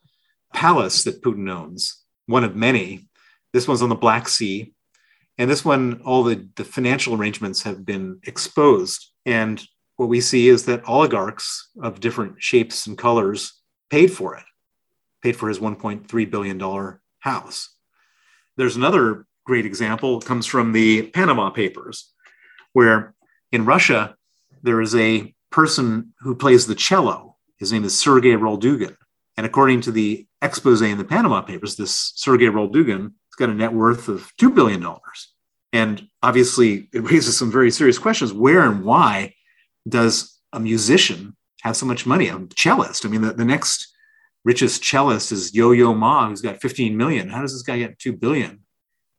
palace 0.53 1.03
that 1.03 1.21
Putin 1.21 1.49
owns, 1.49 2.03
one 2.25 2.43
of 2.43 2.55
many. 2.55 3.07
This 3.53 3.67
one's 3.67 3.81
on 3.81 3.89
the 3.89 3.95
Black 3.95 4.27
Sea. 4.27 4.73
And 5.37 5.49
this 5.49 5.63
one, 5.63 6.01
all 6.03 6.23
the, 6.23 6.47
the 6.55 6.65
financial 6.65 7.15
arrangements 7.15 7.63
have 7.63 7.85
been 7.85 8.19
exposed. 8.23 9.11
And 9.25 9.63
what 9.95 10.09
we 10.09 10.21
see 10.21 10.47
is 10.47 10.65
that 10.65 10.87
oligarchs 10.87 11.69
of 11.81 11.99
different 11.99 12.41
shapes 12.41 12.87
and 12.87 12.97
colors 12.97 13.53
paid 13.89 14.11
for 14.11 14.35
it, 14.35 14.43
paid 15.21 15.35
for 15.35 15.49
his 15.49 15.59
$1.3 15.59 16.31
billion 16.31 16.99
house. 17.19 17.75
There's 18.57 18.75
another 18.75 19.25
great 19.45 19.65
example, 19.65 20.21
comes 20.21 20.45
from 20.45 20.71
the 20.71 21.03
Panama 21.03 21.49
Papers, 21.49 22.11
where 22.73 23.15
in 23.51 23.65
Russia, 23.65 24.15
there 24.61 24.81
is 24.81 24.95
a 24.95 25.33
person 25.51 26.13
who 26.19 26.35
plays 26.35 26.67
the 26.67 26.75
cello. 26.75 27.37
His 27.57 27.71
name 27.71 27.83
is 27.83 27.97
Sergei 27.97 28.33
Roldugin. 28.33 28.95
And 29.37 29.45
according 29.45 29.81
to 29.81 29.91
the 29.91 30.27
expose 30.41 30.81
in 30.81 30.97
the 30.97 31.03
Panama 31.03 31.41
Papers, 31.41 31.75
this 31.75 32.13
Sergei 32.15 32.45
Roldugin 32.45 33.03
has 33.03 33.35
got 33.37 33.49
a 33.49 33.53
net 33.53 33.73
worth 33.73 34.07
of 34.07 34.31
$2 34.37 34.53
billion. 34.53 34.85
And 35.71 36.07
obviously, 36.21 36.89
it 36.93 37.09
raises 37.09 37.37
some 37.37 37.51
very 37.51 37.71
serious 37.71 37.97
questions. 37.97 38.33
Where 38.33 38.61
and 38.61 38.83
why 38.83 39.33
does 39.87 40.39
a 40.51 40.59
musician 40.59 41.35
have 41.61 41.77
so 41.77 41.85
much 41.85 42.05
money? 42.05 42.27
A 42.27 42.37
cellist. 42.55 43.05
I 43.05 43.09
mean, 43.09 43.21
the, 43.21 43.33
the 43.33 43.45
next 43.45 43.87
richest 44.43 44.83
cellist 44.83 45.31
is 45.31 45.53
Yo-Yo 45.53 45.93
Ma, 45.93 46.29
who's 46.29 46.41
got 46.41 46.61
15 46.61 46.95
million. 46.95 47.29
How 47.29 47.41
does 47.41 47.53
this 47.53 47.63
guy 47.63 47.79
get 47.79 47.99
2 47.99 48.13
billion? 48.13 48.61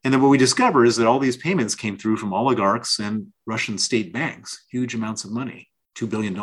And 0.03 0.13
then 0.13 0.21
what 0.21 0.29
we 0.29 0.37
discover 0.37 0.83
is 0.83 0.97
that 0.97 1.07
all 1.07 1.19
these 1.19 1.37
payments 1.37 1.75
came 1.75 1.97
through 1.97 2.17
from 2.17 2.33
oligarchs 2.33 2.99
and 2.99 3.27
Russian 3.45 3.77
state 3.77 4.11
banks, 4.11 4.65
huge 4.71 4.95
amounts 4.95 5.23
of 5.23 5.31
money, 5.31 5.69
$2 5.97 6.09
billion. 6.09 6.39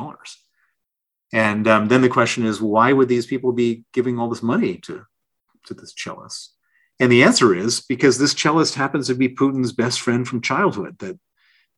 And 1.32 1.66
um, 1.66 1.88
then 1.88 2.00
the 2.00 2.08
question 2.08 2.46
is, 2.46 2.62
why 2.62 2.92
would 2.92 3.08
these 3.08 3.26
people 3.26 3.52
be 3.52 3.84
giving 3.92 4.18
all 4.18 4.28
this 4.28 4.42
money 4.42 4.76
to, 4.78 5.04
to 5.66 5.74
this 5.74 5.92
cellist? 5.92 6.50
And 7.00 7.10
the 7.10 7.22
answer 7.22 7.54
is 7.54 7.80
because 7.80 8.18
this 8.18 8.34
cellist 8.34 8.74
happens 8.74 9.08
to 9.08 9.14
be 9.14 9.28
Putin's 9.28 9.72
best 9.72 10.00
friend 10.00 10.26
from 10.26 10.40
childhood, 10.40 10.98
that 11.00 11.18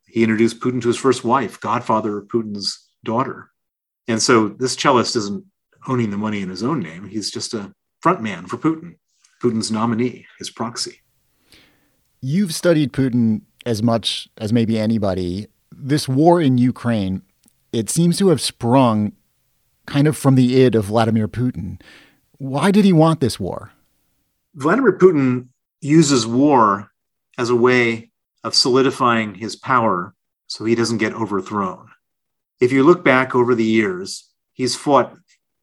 he 0.07 0.23
introduced 0.23 0.61
Putin 0.61 0.81
to 0.83 0.89
his 0.89 0.97
first 0.97 1.25
wife, 1.25 1.61
godfather 1.61 2.19
of 2.19 2.29
Putin's 2.29 2.89
daughter. 3.05 3.51
And 4.09 4.21
so 4.21 4.49
this 4.49 4.77
cellist 4.77 5.17
isn't 5.17 5.45
owning 5.89 6.11
the 6.11 6.17
money 6.17 6.41
in 6.43 6.49
his 6.49 6.63
own 6.63 6.81
name. 6.81 7.09
He's 7.09 7.31
just 7.31 7.55
a 7.55 7.73
front 8.01 8.23
man 8.23 8.47
for 8.47 8.57
Putin, 8.57 8.97
Putin's 9.43 9.71
nominee, 9.71 10.27
his 10.39 10.51
proxy. 10.51 11.01
You've 12.21 12.55
studied 12.55 12.93
Putin 12.93 13.43
as 13.65 13.83
much 13.83 14.29
as 14.39 14.53
maybe 14.53 14.79
anybody. 14.79 15.47
This 15.73 16.09
war 16.09 16.41
in 16.41 16.59
Ukraine, 16.59 17.23
it 17.73 17.89
seems 17.89 18.19
to 18.19 18.29
have 18.29 18.41
sprung 18.41 19.13
kind 19.87 20.07
of 20.07 20.17
from 20.17 20.35
the 20.35 20.63
id 20.63 20.75
of 20.75 20.87
Vladimir 20.87 21.29
Putin. 21.29 21.81
Why 22.39 22.71
did 22.71 22.85
he 22.85 22.93
want 22.93 23.21
this 23.21 23.41
war? 23.41 23.73
Vladimir 24.55 24.97
Putin 24.99 25.49
uses 25.81 26.27
war 26.27 26.91
as 27.39 27.51
a 27.51 27.57
way 27.57 28.11
of 28.45 28.55
solidifying 28.55 29.35
his 29.35 29.57
power 29.57 30.15
so 30.47 30.65
he 30.65 30.75
doesn't 30.75 30.99
get 30.99 31.15
overthrown. 31.15 31.89
If 32.61 32.73
you 32.73 32.83
look 32.83 33.05
back 33.05 33.35
over 33.35 33.55
the 33.55 33.65
years, 33.65 34.29
he's 34.53 34.77
fought 34.77 35.17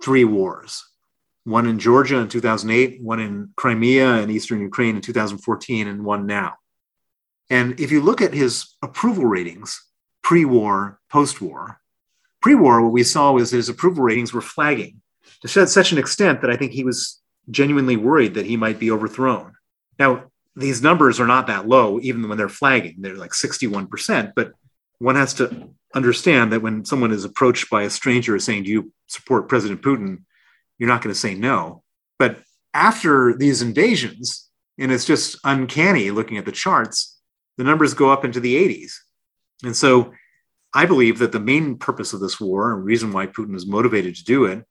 three 0.07 0.23
wars 0.23 0.85
one 1.43 1.67
in 1.67 1.79
Georgia 1.79 2.17
in 2.17 2.29
2008, 2.29 3.01
one 3.01 3.19
in 3.19 3.49
Crimea 3.55 4.15
and 4.15 4.31
Eastern 4.31 4.61
Ukraine 4.61 4.95
in 4.97 5.01
2014, 5.01 5.87
and 5.87 6.03
one 6.03 6.25
now. 6.25 6.55
And 7.49 7.77
if 7.79 7.91
you 7.91 8.01
look 8.01 8.21
at 8.21 8.33
his 8.33 8.75
approval 8.81 9.25
ratings, 9.25 9.81
pre 10.21 10.43
war, 10.43 10.99
post 11.09 11.41
war, 11.41 11.79
pre 12.41 12.55
war, 12.55 12.81
what 12.81 12.91
we 12.91 13.03
saw 13.03 13.31
was 13.33 13.51
his 13.51 13.69
approval 13.69 14.03
ratings 14.03 14.33
were 14.33 14.41
flagging 14.41 15.01
to 15.41 15.47
such 15.47 15.91
an 15.91 15.97
extent 15.97 16.41
that 16.41 16.49
I 16.49 16.57
think 16.57 16.71
he 16.71 16.83
was 16.83 17.21
genuinely 17.49 17.95
worried 17.95 18.33
that 18.35 18.45
he 18.45 18.57
might 18.57 18.79
be 18.79 18.91
overthrown. 18.91 19.53
Now, 19.99 20.25
these 20.55 20.81
numbers 20.81 21.19
are 21.19 21.27
not 21.27 21.47
that 21.47 21.67
low, 21.67 21.99
even 22.01 22.27
when 22.27 22.37
they're 22.37 22.49
flagging. 22.49 22.95
They're 22.99 23.15
like 23.15 23.31
61%. 23.31 24.33
But 24.35 24.51
one 24.99 25.15
has 25.15 25.33
to 25.35 25.69
understand 25.95 26.51
that 26.51 26.61
when 26.61 26.85
someone 26.85 27.11
is 27.11 27.25
approached 27.25 27.69
by 27.69 27.83
a 27.83 27.89
stranger 27.89 28.37
saying, 28.39 28.63
Do 28.63 28.71
you 28.71 28.91
support 29.07 29.49
President 29.49 29.81
Putin? 29.81 30.19
you're 30.77 30.89
not 30.89 31.01
going 31.01 31.13
to 31.13 31.19
say 31.19 31.33
no. 31.33 31.83
But 32.19 32.39
after 32.73 33.33
these 33.35 33.61
invasions, 33.61 34.49
and 34.77 34.91
it's 34.91 35.05
just 35.05 35.37
uncanny 35.43 36.11
looking 36.11 36.37
at 36.37 36.45
the 36.45 36.51
charts, 36.51 37.19
the 37.57 37.63
numbers 37.63 37.93
go 37.93 38.11
up 38.11 38.23
into 38.23 38.39
the 38.39 38.55
80s. 38.55 38.93
And 39.63 39.75
so 39.75 40.13
I 40.73 40.85
believe 40.85 41.19
that 41.19 41.31
the 41.31 41.39
main 41.39 41.77
purpose 41.77 42.13
of 42.13 42.19
this 42.19 42.39
war 42.39 42.73
and 42.73 42.83
reason 42.83 43.11
why 43.11 43.27
Putin 43.27 43.55
is 43.55 43.65
motivated 43.65 44.15
to 44.15 44.23
do 44.23 44.45
it 44.45 44.63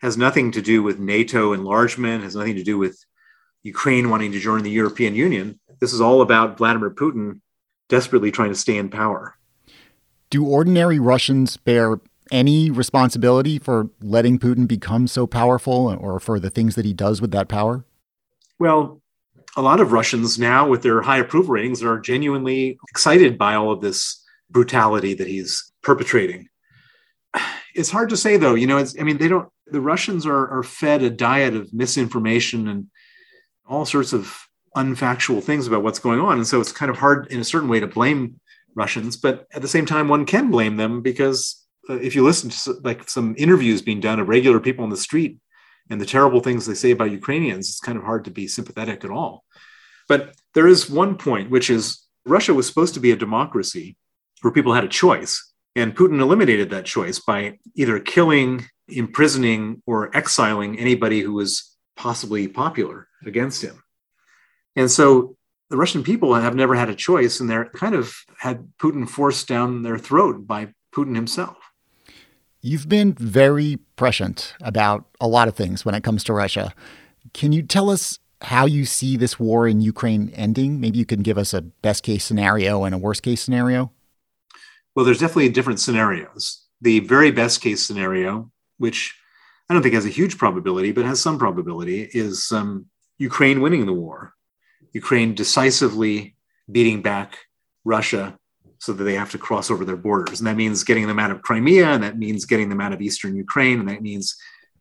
has 0.00 0.16
nothing 0.16 0.50
to 0.52 0.60
do 0.60 0.82
with 0.82 0.98
NATO 0.98 1.52
enlargement, 1.52 2.24
has 2.24 2.34
nothing 2.34 2.56
to 2.56 2.64
do 2.64 2.76
with 2.76 2.98
Ukraine 3.62 4.10
wanting 4.10 4.32
to 4.32 4.40
join 4.40 4.62
the 4.62 4.70
European 4.70 5.14
Union. 5.14 5.60
This 5.80 5.92
is 5.92 6.00
all 6.00 6.20
about 6.20 6.58
Vladimir 6.58 6.90
Putin 6.90 7.40
desperately 7.88 8.30
trying 8.30 8.50
to 8.50 8.56
stay 8.56 8.76
in 8.76 8.90
power. 8.90 9.36
Do 10.30 10.44
ordinary 10.44 10.98
Russians 10.98 11.56
bear 11.56 12.00
any 12.30 12.70
responsibility 12.70 13.58
for 13.58 13.90
letting 14.00 14.38
Putin 14.38 14.66
become 14.66 15.06
so 15.06 15.26
powerful 15.26 15.94
or 16.00 16.18
for 16.18 16.40
the 16.40 16.50
things 16.50 16.74
that 16.74 16.84
he 16.84 16.92
does 16.92 17.20
with 17.20 17.30
that 17.32 17.48
power? 17.48 17.84
Well, 18.58 19.00
a 19.56 19.62
lot 19.62 19.80
of 19.80 19.92
Russians 19.92 20.38
now, 20.38 20.68
with 20.68 20.82
their 20.82 21.02
high 21.02 21.18
approval 21.18 21.54
ratings, 21.54 21.82
are 21.82 22.00
genuinely 22.00 22.78
excited 22.88 23.38
by 23.38 23.54
all 23.54 23.70
of 23.70 23.80
this 23.80 24.24
brutality 24.50 25.14
that 25.14 25.28
he's 25.28 25.72
perpetrating. 25.82 26.48
It's 27.74 27.90
hard 27.90 28.10
to 28.10 28.16
say, 28.16 28.36
though. 28.36 28.54
You 28.54 28.66
know, 28.66 28.84
I 28.98 29.02
mean, 29.02 29.18
they 29.18 29.28
don't, 29.28 29.48
the 29.66 29.80
Russians 29.80 30.26
are, 30.26 30.48
are 30.48 30.62
fed 30.62 31.02
a 31.02 31.10
diet 31.10 31.54
of 31.54 31.72
misinformation 31.72 32.68
and 32.68 32.86
all 33.66 33.84
sorts 33.84 34.12
of 34.12 34.36
unfactual 34.76 35.42
things 35.42 35.66
about 35.66 35.82
what's 35.82 35.98
going 35.98 36.20
on. 36.20 36.38
And 36.38 36.46
so 36.46 36.60
it's 36.60 36.72
kind 36.72 36.90
of 36.90 36.98
hard 36.98 37.28
in 37.28 37.40
a 37.40 37.44
certain 37.44 37.68
way 37.68 37.80
to 37.80 37.86
blame 37.86 38.40
Russians, 38.74 39.16
but 39.16 39.46
at 39.52 39.62
the 39.62 39.68
same 39.68 39.86
time, 39.86 40.08
one 40.08 40.26
can 40.26 40.50
blame 40.50 40.76
them 40.76 41.02
because 41.02 41.64
uh, 41.88 41.94
if 41.94 42.14
you 42.14 42.24
listen 42.24 42.50
to 42.50 42.80
like 42.82 43.08
some 43.08 43.34
interviews 43.38 43.82
being 43.82 44.00
done 44.00 44.20
of 44.20 44.28
regular 44.28 44.60
people 44.60 44.84
on 44.84 44.90
the 44.90 44.96
street 44.96 45.38
and 45.90 46.00
the 46.00 46.06
terrible 46.06 46.40
things 46.40 46.66
they 46.66 46.74
say 46.74 46.90
about 46.90 47.10
Ukrainians, 47.10 47.68
it's 47.68 47.80
kind 47.80 47.98
of 47.98 48.04
hard 48.04 48.24
to 48.24 48.30
be 48.30 48.48
sympathetic 48.48 49.04
at 49.04 49.10
all. 49.10 49.44
But 50.08 50.34
there 50.54 50.66
is 50.66 50.90
one 50.90 51.16
point, 51.16 51.50
which 51.50 51.70
is 51.70 52.04
Russia 52.26 52.54
was 52.54 52.66
supposed 52.66 52.94
to 52.94 53.00
be 53.00 53.10
a 53.10 53.16
democracy 53.16 53.96
where 54.42 54.52
people 54.52 54.74
had 54.74 54.84
a 54.84 54.88
choice. 54.88 55.52
And 55.76 55.96
Putin 55.96 56.20
eliminated 56.20 56.70
that 56.70 56.84
choice 56.84 57.18
by 57.18 57.58
either 57.74 57.98
killing, 57.98 58.66
imprisoning, 58.88 59.82
or 59.86 60.14
exiling 60.16 60.78
anybody 60.78 61.20
who 61.20 61.32
was 61.32 61.76
possibly 61.96 62.48
popular 62.48 63.08
against 63.26 63.62
him. 63.62 63.82
And 64.76 64.90
so 64.90 65.36
the 65.70 65.76
Russian 65.76 66.02
people 66.02 66.34
have 66.34 66.54
never 66.54 66.74
had 66.74 66.88
a 66.88 66.94
choice, 66.94 67.40
and 67.40 67.48
they're 67.48 67.66
kind 67.66 67.94
of 67.94 68.14
had 68.38 68.68
Putin 68.78 69.08
forced 69.08 69.48
down 69.48 69.82
their 69.82 69.98
throat 69.98 70.46
by 70.46 70.74
Putin 70.94 71.14
himself. 71.14 71.56
You've 72.60 72.88
been 72.88 73.12
very 73.14 73.78
prescient 73.96 74.54
about 74.62 75.04
a 75.20 75.28
lot 75.28 75.48
of 75.48 75.54
things 75.54 75.84
when 75.84 75.94
it 75.94 76.04
comes 76.04 76.24
to 76.24 76.32
Russia. 76.32 76.74
Can 77.32 77.52
you 77.52 77.62
tell 77.62 77.90
us 77.90 78.18
how 78.42 78.66
you 78.66 78.84
see 78.84 79.16
this 79.16 79.38
war 79.38 79.66
in 79.66 79.80
Ukraine 79.80 80.30
ending? 80.34 80.80
Maybe 80.80 80.98
you 80.98 81.06
can 81.06 81.22
give 81.22 81.38
us 81.38 81.52
a 81.54 81.62
best 81.62 82.02
case 82.02 82.24
scenario 82.24 82.84
and 82.84 82.94
a 82.94 82.98
worst 82.98 83.22
case 83.22 83.42
scenario. 83.42 83.90
Well, 84.94 85.04
there's 85.04 85.18
definitely 85.18 85.48
different 85.48 85.80
scenarios. 85.80 86.62
The 86.80 87.00
very 87.00 87.30
best 87.30 87.60
case 87.60 87.84
scenario, 87.84 88.50
which 88.78 89.14
I 89.68 89.74
don't 89.74 89.82
think 89.82 89.94
has 89.94 90.06
a 90.06 90.10
huge 90.10 90.38
probability, 90.38 90.92
but 90.92 91.06
has 91.06 91.20
some 91.20 91.38
probability, 91.38 92.08
is 92.12 92.52
um, 92.52 92.86
Ukraine 93.18 93.60
winning 93.60 93.86
the 93.86 93.92
war, 93.92 94.33
Ukraine 94.94 95.34
decisively 95.34 96.36
beating 96.70 97.02
back 97.02 97.36
Russia 97.84 98.38
so 98.78 98.92
that 98.92 99.04
they 99.04 99.14
have 99.14 99.30
to 99.32 99.38
cross 99.38 99.70
over 99.70 99.84
their 99.84 99.96
borders. 99.96 100.40
And 100.40 100.46
that 100.46 100.56
means 100.56 100.84
getting 100.84 101.06
them 101.06 101.18
out 101.18 101.30
of 101.30 101.42
Crimea, 101.42 101.88
and 101.88 102.02
that 102.02 102.18
means 102.18 102.46
getting 102.46 102.68
them 102.68 102.80
out 102.80 102.92
of 102.92 103.02
eastern 103.02 103.36
Ukraine, 103.36 103.80
and 103.80 103.88
that 103.88 104.02
means 104.02 104.36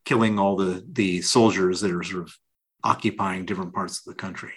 killing 0.05 0.39
all 0.39 0.55
the, 0.55 0.85
the 0.91 1.21
soldiers 1.21 1.81
that 1.81 1.91
are 1.91 2.03
sort 2.03 2.23
of 2.23 2.37
occupying 2.83 3.45
different 3.45 3.73
parts 3.73 3.99
of 3.99 4.05
the 4.05 4.19
country. 4.19 4.53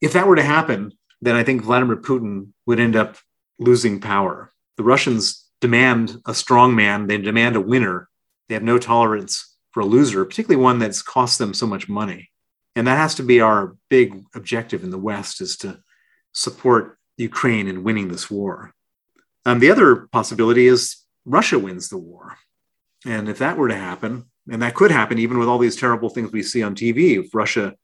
If 0.00 0.12
that 0.12 0.26
were 0.26 0.36
to 0.36 0.42
happen, 0.42 0.92
then 1.20 1.34
I 1.34 1.44
think 1.44 1.62
Vladimir 1.62 1.96
Putin 1.96 2.48
would 2.66 2.80
end 2.80 2.96
up 2.96 3.16
losing 3.58 4.00
power. 4.00 4.52
The 4.76 4.84
Russians 4.84 5.44
demand 5.60 6.16
a 6.26 6.34
strong 6.34 6.74
man, 6.74 7.06
they 7.06 7.18
demand 7.18 7.56
a 7.56 7.60
winner. 7.60 8.08
They 8.48 8.54
have 8.54 8.62
no 8.62 8.78
tolerance 8.78 9.56
for 9.72 9.80
a 9.80 9.86
loser, 9.86 10.24
particularly 10.24 10.62
one 10.62 10.78
that's 10.78 11.02
cost 11.02 11.38
them 11.38 11.54
so 11.54 11.66
much 11.66 11.88
money. 11.88 12.30
And 12.76 12.86
that 12.86 12.96
has 12.96 13.16
to 13.16 13.22
be 13.22 13.40
our 13.40 13.76
big 13.88 14.24
objective 14.34 14.84
in 14.84 14.90
the 14.90 14.98
West 14.98 15.40
is 15.40 15.56
to 15.58 15.80
support 16.32 16.98
Ukraine 17.16 17.66
in 17.66 17.82
winning 17.84 18.08
this 18.08 18.30
war. 18.30 18.72
Um, 19.44 19.58
the 19.58 19.70
other 19.70 20.08
possibility 20.12 20.66
is 20.66 20.96
Russia 21.24 21.58
wins 21.58 21.88
the 21.88 21.98
war. 21.98 22.36
And 23.06 23.28
if 23.28 23.38
that 23.38 23.56
were 23.56 23.68
to 23.68 23.76
happen, 23.76 24.26
and 24.50 24.62
that 24.62 24.74
could 24.74 24.90
happen 24.90 25.18
even 25.18 25.38
with 25.38 25.48
all 25.48 25.58
these 25.58 25.76
terrible 25.76 26.08
things 26.08 26.32
we 26.32 26.42
see 26.42 26.62
on 26.62 26.74
TV, 26.74 27.18
if 27.18 27.34
Russia 27.34 27.74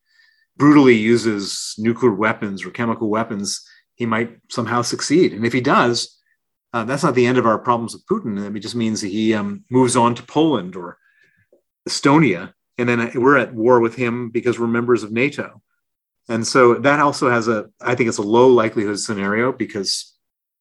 brutally 0.56 0.94
uses 0.94 1.74
nuclear 1.78 2.12
weapons 2.12 2.64
or 2.64 2.70
chemical 2.70 3.08
weapons, 3.08 3.66
he 3.96 4.06
might 4.06 4.38
somehow 4.50 4.82
succeed. 4.82 5.32
And 5.32 5.44
if 5.44 5.52
he 5.52 5.60
does, 5.60 6.18
uh, 6.72 6.84
that's 6.84 7.02
not 7.02 7.14
the 7.14 7.26
end 7.26 7.38
of 7.38 7.46
our 7.46 7.58
problems 7.58 7.94
with 7.94 8.06
Putin. 8.06 8.56
It 8.56 8.60
just 8.60 8.74
means 8.74 9.00
he 9.00 9.34
um, 9.34 9.64
moves 9.70 9.96
on 9.96 10.14
to 10.16 10.22
Poland 10.22 10.74
or 10.74 10.98
Estonia, 11.88 12.52
and 12.78 12.88
then 12.88 13.10
we're 13.14 13.38
at 13.38 13.54
war 13.54 13.80
with 13.80 13.94
him 13.94 14.30
because 14.30 14.58
we're 14.58 14.66
members 14.66 15.02
of 15.02 15.12
NATO. 15.12 15.62
And 16.28 16.46
so 16.46 16.74
that 16.74 17.00
also 17.00 17.30
has 17.30 17.48
a, 17.48 17.70
I 17.80 17.94
think 17.94 18.08
it's 18.08 18.18
a 18.18 18.22
low 18.22 18.48
likelihood 18.48 18.98
scenario 18.98 19.52
because 19.52 20.14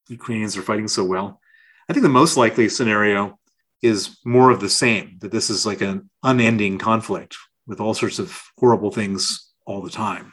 Ukrainians 0.08 0.56
are 0.56 0.62
fighting 0.62 0.88
so 0.88 1.04
well. 1.04 1.40
I 1.88 1.92
think 1.92 2.02
the 2.02 2.10
most 2.10 2.36
likely 2.36 2.68
scenario 2.68 3.38
is 3.82 4.18
more 4.24 4.50
of 4.50 4.60
the 4.60 4.68
same, 4.68 5.18
that 5.20 5.32
this 5.32 5.50
is 5.50 5.66
like 5.66 5.80
an 5.80 6.08
unending 6.22 6.78
conflict 6.78 7.36
with 7.66 7.80
all 7.80 7.94
sorts 7.94 8.18
of 8.18 8.40
horrible 8.58 8.90
things 8.90 9.52
all 9.66 9.82
the 9.82 9.90
time. 9.90 10.32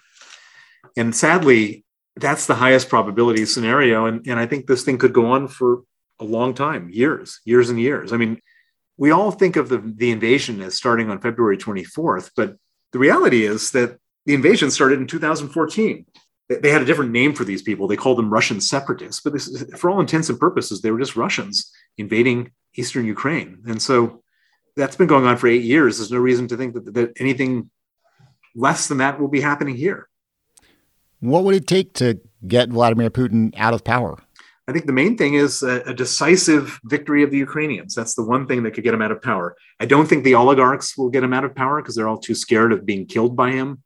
And 0.97 1.15
sadly, 1.15 1.85
that's 2.17 2.45
the 2.45 2.55
highest 2.55 2.89
probability 2.89 3.45
scenario. 3.45 4.05
And, 4.05 4.25
and 4.27 4.39
I 4.39 4.45
think 4.45 4.67
this 4.67 4.83
thing 4.83 4.97
could 4.97 5.13
go 5.13 5.27
on 5.27 5.47
for 5.47 5.83
a 6.19 6.25
long 6.25 6.53
time, 6.53 6.89
years, 6.89 7.39
years 7.45 7.69
and 7.69 7.79
years. 7.79 8.13
I 8.13 8.17
mean, 8.17 8.41
we 9.01 9.09
all 9.09 9.31
think 9.31 9.55
of 9.55 9.67
the, 9.67 9.79
the 9.79 10.11
invasion 10.11 10.61
as 10.61 10.75
starting 10.75 11.09
on 11.09 11.19
February 11.19 11.57
24th, 11.57 12.29
but 12.35 12.55
the 12.91 12.99
reality 12.99 13.45
is 13.45 13.71
that 13.71 13.97
the 14.27 14.35
invasion 14.35 14.69
started 14.69 14.99
in 14.99 15.07
2014. 15.07 16.05
They 16.47 16.69
had 16.69 16.83
a 16.83 16.85
different 16.85 17.09
name 17.09 17.33
for 17.33 17.43
these 17.43 17.63
people. 17.63 17.87
They 17.87 17.95
called 17.95 18.19
them 18.19 18.31
Russian 18.31 18.61
separatists, 18.61 19.19
but 19.19 19.33
this, 19.33 19.65
for 19.75 19.89
all 19.89 20.01
intents 20.01 20.29
and 20.29 20.39
purposes, 20.39 20.81
they 20.81 20.91
were 20.91 20.99
just 20.99 21.15
Russians 21.15 21.71
invading 21.97 22.51
eastern 22.75 23.07
Ukraine. 23.07 23.63
And 23.65 23.81
so 23.81 24.21
that's 24.75 24.97
been 24.97 25.07
going 25.07 25.25
on 25.25 25.37
for 25.37 25.47
eight 25.47 25.63
years. 25.63 25.97
There's 25.97 26.11
no 26.11 26.19
reason 26.19 26.47
to 26.49 26.55
think 26.55 26.75
that, 26.75 26.93
that 26.93 27.13
anything 27.19 27.71
less 28.53 28.87
than 28.87 28.99
that 28.99 29.19
will 29.19 29.29
be 29.29 29.41
happening 29.41 29.77
here. 29.77 30.09
What 31.21 31.43
would 31.43 31.55
it 31.55 31.65
take 31.65 31.93
to 31.93 32.19
get 32.47 32.69
Vladimir 32.69 33.09
Putin 33.09 33.51
out 33.57 33.73
of 33.73 33.83
power? 33.83 34.19
I 34.71 34.73
think 34.73 34.85
the 34.85 34.93
main 34.93 35.17
thing 35.17 35.33
is 35.33 35.63
a, 35.63 35.81
a, 35.81 35.93
decisive 35.93 36.79
victory 36.85 37.23
of 37.23 37.29
the 37.29 37.37
Ukrainians. 37.37 37.93
That's 37.93 38.15
the 38.15 38.23
one 38.23 38.47
thing 38.47 38.63
that 38.63 38.71
could 38.71 38.85
get 38.85 38.93
him 38.93 39.01
out 39.01 39.11
of 39.11 39.21
power. 39.21 39.57
I 39.81 39.85
don't 39.85 40.07
think 40.07 40.23
the 40.23 40.35
oligarchs 40.35 40.97
will 40.97 41.09
get 41.09 41.25
him 41.25 41.33
out 41.33 41.43
of 41.43 41.53
power 41.53 41.81
because 41.81 41.93
they're 41.93 42.07
all 42.07 42.17
too 42.17 42.35
scared 42.35 42.71
of 42.71 42.85
being 42.85 43.05
killed 43.05 43.35
by 43.35 43.51
him. 43.51 43.83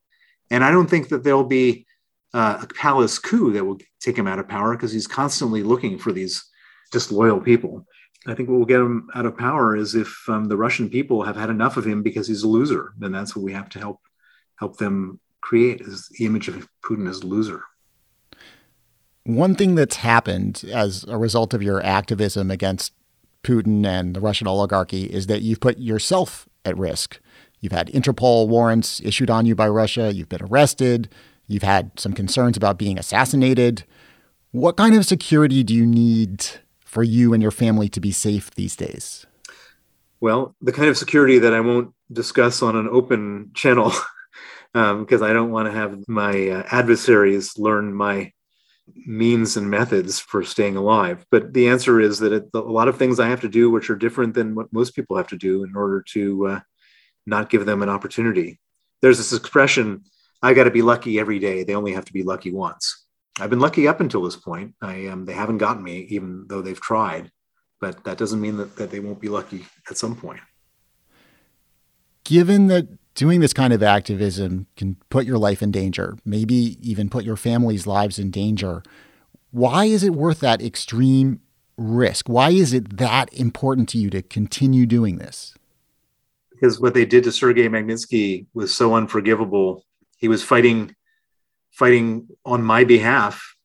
And 0.52 0.64
I 0.64 0.70
don't 0.70 0.88
think 0.88 1.10
that 1.10 1.24
there'll 1.24 1.44
be 1.44 1.88
uh, 2.36 2.60
a 2.62 2.68
palace 2.68 3.18
coup 3.18 3.52
that 3.54 3.66
will 3.66 3.80
take 4.00 4.16
him 4.16 4.28
out 4.28 4.38
of 4.38 4.48
power 4.48 4.76
because 4.76 4.92
he's 4.92 5.08
constantly 5.08 5.64
looking 5.64 5.98
for 5.98 6.12
these 6.12 6.46
disloyal 6.92 7.40
people. 7.40 7.88
I 8.28 8.36
think 8.36 8.48
what 8.48 8.60
will 8.60 8.66
get 8.68 8.80
him 8.80 9.10
out 9.16 9.26
of 9.26 9.36
power 9.36 9.76
is 9.76 9.96
if 9.96 10.16
um, 10.30 10.46
the 10.46 10.58
Russian 10.58 10.88
people 10.88 11.24
have 11.24 11.36
had 11.36 11.50
enough 11.50 11.78
of 11.78 11.88
him 11.88 12.04
because 12.04 12.28
he's 12.28 12.44
a 12.44 12.48
loser. 12.48 12.94
Then 13.00 13.12
that's 13.12 13.36
what 13.36 13.44
we 13.44 13.54
have 13.54 13.70
to 13.70 13.80
help 13.80 14.02
help 14.60 14.78
them 14.78 15.20
create 15.42 15.82
is 15.82 16.10
the 16.10 16.28
image 16.28 16.48
of 16.48 16.68
Putin 16.86 17.10
as 17.10 17.24
loser. 17.24 17.64
One 19.26 19.56
thing 19.56 19.74
that's 19.74 19.98
happened 19.98 20.64
as 20.72 21.04
a 21.08 21.18
result 21.18 21.56
of 21.56 21.64
your 21.64 21.84
activism 21.84 22.52
against 22.52 22.94
Putin 23.44 23.84
and 23.84 24.16
the 24.16 24.22
Russian 24.22 24.48
oligarchy 24.48 25.06
is 25.06 25.26
that 25.26 25.42
you've 25.42 25.60
put 25.60 25.80
yourself 25.80 26.48
at 26.64 26.78
risk. 26.78 27.20
You've 27.60 27.72
had 27.72 27.88
Interpol 27.88 28.48
warrants 28.48 29.02
issued 29.04 29.32
on 29.32 29.48
you 29.48 29.56
by 29.56 29.68
Russia. 29.68 30.14
You've 30.14 30.30
been 30.30 30.44
arrested. 30.44 31.10
You've 31.48 31.64
had 31.64 32.00
some 32.00 32.14
concerns 32.14 32.56
about 32.56 32.78
being 32.78 33.00
assassinated. 33.00 33.84
What 34.52 34.78
kind 34.78 34.96
of 34.96 35.08
security 35.08 35.64
do 35.64 35.74
you 35.74 35.88
need 35.88 36.46
for 36.80 37.02
you 37.02 37.34
and 37.34 37.42
your 37.42 37.52
family 37.52 37.90
to 37.90 38.00
be 38.00 38.12
safe 38.12 38.52
these 38.52 38.76
days? 38.76 39.26
Well, 40.22 40.56
the 40.62 40.72
kind 40.72 40.88
of 40.88 41.00
security 41.00 41.40
that 41.40 41.54
I 41.54 41.62
won't 41.62 41.96
discuss 42.12 42.62
on 42.62 42.76
an 42.76 42.88
open 42.92 43.50
channel 43.56 43.92
because 44.74 45.22
um, 45.22 45.28
I 45.28 45.34
don't 45.34 45.50
want 45.50 45.66
to 45.66 45.72
have 45.72 46.08
my 46.08 46.50
uh, 46.50 46.64
adversaries 46.70 47.58
learn 47.58 47.92
my 47.92 48.32
means 48.94 49.58
and 49.58 49.70
methods 49.70 50.20
for 50.20 50.44
staying 50.44 50.78
alive. 50.78 51.26
But 51.32 51.54
the 51.54 51.68
answer 51.68 52.00
is 52.00 52.20
that 52.20 52.34
it, 52.34 52.50
a 52.54 52.60
lot 52.60 52.88
of 52.88 52.98
things 52.98 53.20
I 53.20 53.30
have 53.30 53.42
to 53.42 53.50
do, 53.50 53.70
which 53.70 53.90
are 53.90 53.96
different 53.96 54.34
than 54.34 54.56
what 54.56 54.72
most 54.72 54.96
people 54.96 55.18
have 55.18 55.28
to 55.30 55.38
do 55.38 55.64
in 55.64 55.76
order 55.76 56.04
to 56.14 56.48
uh, 56.48 56.60
not 57.26 57.50
give 57.50 57.66
them 57.66 57.82
an 57.82 57.90
opportunity. 57.90 58.60
There's 59.02 59.18
this 59.18 59.34
expression, 59.34 60.04
I 60.42 60.54
got 60.54 60.66
to 60.66 60.72
be 60.72 60.82
lucky 60.82 61.20
every 61.20 61.40
day. 61.40 61.64
They 61.64 61.76
only 61.76 61.94
have 61.94 62.06
to 62.06 62.14
be 62.14 62.24
lucky 62.24 62.52
once. 62.52 63.06
I've 63.40 63.50
been 63.50 63.60
lucky 63.60 63.88
up 63.88 64.00
until 64.00 64.22
this 64.22 64.36
point. 64.36 64.76
I 64.82 65.08
um, 65.08 65.26
they 65.26 65.34
haven't 65.34 65.58
gotten 65.58 65.84
me, 65.84 66.08
even 66.10 66.46
though 66.48 66.62
they've 66.62 66.80
tried. 66.80 67.32
But 67.82 68.06
that 68.06 68.18
doesn't 68.18 68.40
mean 68.40 68.58
that, 68.58 68.78
that 68.78 68.92
they 68.92 69.02
won't 69.02 69.20
be 69.20 69.28
lucky 69.28 69.66
at 69.90 69.98
some 69.98 70.16
point. 70.16 70.40
Given 72.24 72.68
that 72.68 72.88
doing 73.16 73.40
this 73.40 73.54
kind 73.54 73.74
of 73.74 73.82
activism 73.82 74.68
can 74.76 74.98
put 75.10 75.26
your 75.26 75.38
life 75.38 75.62
in 75.62 75.72
danger, 75.72 76.18
maybe 76.24 76.78
even 76.82 77.10
put 77.10 77.26
your 77.26 77.38
family's 77.38 77.88
lives 77.88 78.20
in 78.20 78.30
danger, 78.30 78.84
why 79.52 79.86
is 79.86 80.04
it 80.04 80.14
worth 80.14 80.42
that 80.42 80.62
extreme 80.62 81.40
risk? 81.78 82.30
Why 82.30 82.52
is 82.52 82.74
it 82.74 82.98
that 82.98 83.34
important 83.34 83.90
to 83.90 83.98
you 83.98 84.10
to 84.10 84.22
continue 84.22 84.86
doing 84.86 85.18
this? 85.18 85.56
because 86.56 86.80
what 86.80 86.94
they 86.94 87.06
did 87.06 87.24
to 87.26 87.32
Sergei 87.32 87.68
Magnitsky 87.68 88.46
was 88.54 88.76
so 88.76 88.96
unforgivable. 88.96 89.86
He 90.18 90.28
was 90.28 90.42
fighting, 90.42 90.96
fighting 91.72 92.30
on 92.46 92.64
my 92.64 92.86
behalf. 92.86 93.56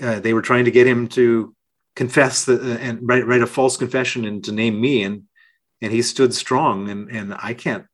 Uh, 0.00 0.20
they 0.20 0.32
were 0.32 0.42
trying 0.42 0.64
to 0.64 0.70
get 0.70 0.86
him 0.86 1.08
to 1.08 1.54
confess 1.96 2.44
the, 2.44 2.54
uh, 2.54 2.78
and 2.78 3.00
write, 3.02 3.26
write 3.26 3.42
a 3.42 3.46
false 3.46 3.76
confession 3.76 4.24
and 4.24 4.44
to 4.44 4.52
name 4.52 4.80
me, 4.80 5.02
and 5.02 5.24
and 5.82 5.92
he 5.92 6.02
stood 6.02 6.32
strong. 6.34 6.88
And 6.88 7.10
and 7.10 7.34
I 7.38 7.54
can't, 7.54 7.84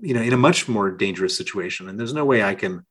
you 0.00 0.14
know, 0.14 0.22
in 0.22 0.32
a 0.32 0.36
much 0.36 0.68
more 0.68 0.90
dangerous 0.90 1.36
situation. 1.36 1.88
And 1.88 1.98
there's 1.98 2.12
no 2.14 2.24
way 2.24 2.42
I 2.42 2.54
can 2.54 2.84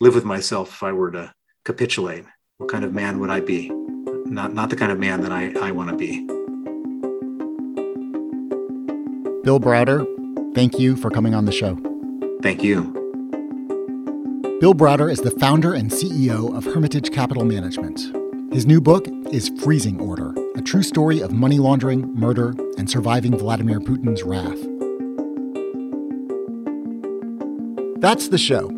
live 0.00 0.14
with 0.14 0.24
myself 0.24 0.70
if 0.70 0.82
I 0.82 0.92
were 0.92 1.10
to 1.10 1.34
capitulate. 1.64 2.24
What 2.58 2.70
kind 2.70 2.84
of 2.84 2.92
man 2.92 3.20
would 3.20 3.30
I 3.30 3.40
be? 3.40 3.70
Not 3.70 4.54
not 4.54 4.70
the 4.70 4.76
kind 4.76 4.92
of 4.92 4.98
man 4.98 5.22
that 5.22 5.32
I 5.32 5.52
I 5.60 5.72
want 5.72 5.90
to 5.90 5.96
be. 5.96 6.26
Bill 9.42 9.58
Browder, 9.58 10.06
Thank 10.54 10.80
you 10.80 10.96
for 10.96 11.10
coming 11.10 11.32
on 11.34 11.44
the 11.44 11.52
show. 11.52 11.76
Thank 12.42 12.64
you. 12.64 12.92
Bill 14.60 14.74
Browder 14.74 15.10
is 15.10 15.20
the 15.20 15.30
founder 15.30 15.74
and 15.74 15.90
CEO 15.90 16.54
of 16.56 16.64
Hermitage 16.64 17.12
Capital 17.12 17.44
Management. 17.44 18.00
His 18.52 18.66
new 18.66 18.80
book 18.80 19.06
is 19.32 19.48
Freezing 19.60 20.00
Order, 20.00 20.34
a 20.56 20.60
true 20.60 20.82
story 20.82 21.20
of 21.20 21.30
money 21.30 21.58
laundering, 21.58 22.12
murder, 22.14 22.52
and 22.78 22.90
surviving 22.90 23.38
Vladimir 23.38 23.78
Putin's 23.78 24.24
wrath. 24.24 24.58
That's 28.00 28.28
the 28.28 28.38
show. 28.38 28.68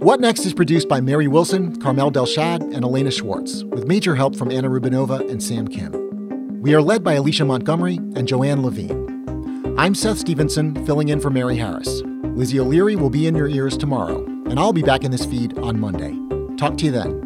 What 0.00 0.20
Next 0.20 0.44
is 0.44 0.52
produced 0.52 0.86
by 0.86 1.00
Mary 1.00 1.28
Wilson, 1.28 1.80
Carmel 1.80 2.12
Delshad, 2.12 2.60
and 2.74 2.84
Elena 2.84 3.10
Schwartz, 3.10 3.64
with 3.64 3.86
major 3.86 4.14
help 4.14 4.36
from 4.36 4.50
Anna 4.50 4.68
Rubinova 4.68 5.30
and 5.30 5.42
Sam 5.42 5.66
Kim. 5.66 6.60
We 6.60 6.74
are 6.74 6.82
led 6.82 7.02
by 7.02 7.14
Alicia 7.14 7.46
Montgomery 7.46 7.96
and 7.96 8.28
Joanne 8.28 8.62
Levine. 8.62 9.74
I'm 9.78 9.94
Seth 9.94 10.18
Stevenson, 10.18 10.84
filling 10.84 11.08
in 11.08 11.20
for 11.20 11.30
Mary 11.30 11.56
Harris. 11.56 12.02
Lizzie 12.04 12.60
O'Leary 12.60 12.96
will 12.96 13.08
be 13.08 13.26
in 13.26 13.34
your 13.34 13.48
ears 13.48 13.78
tomorrow, 13.78 14.22
and 14.26 14.60
I'll 14.60 14.74
be 14.74 14.82
back 14.82 15.04
in 15.04 15.10
this 15.10 15.24
feed 15.24 15.56
on 15.58 15.80
Monday. 15.80 16.14
Talk 16.58 16.76
to 16.76 16.84
you 16.84 16.90
then. 16.90 17.25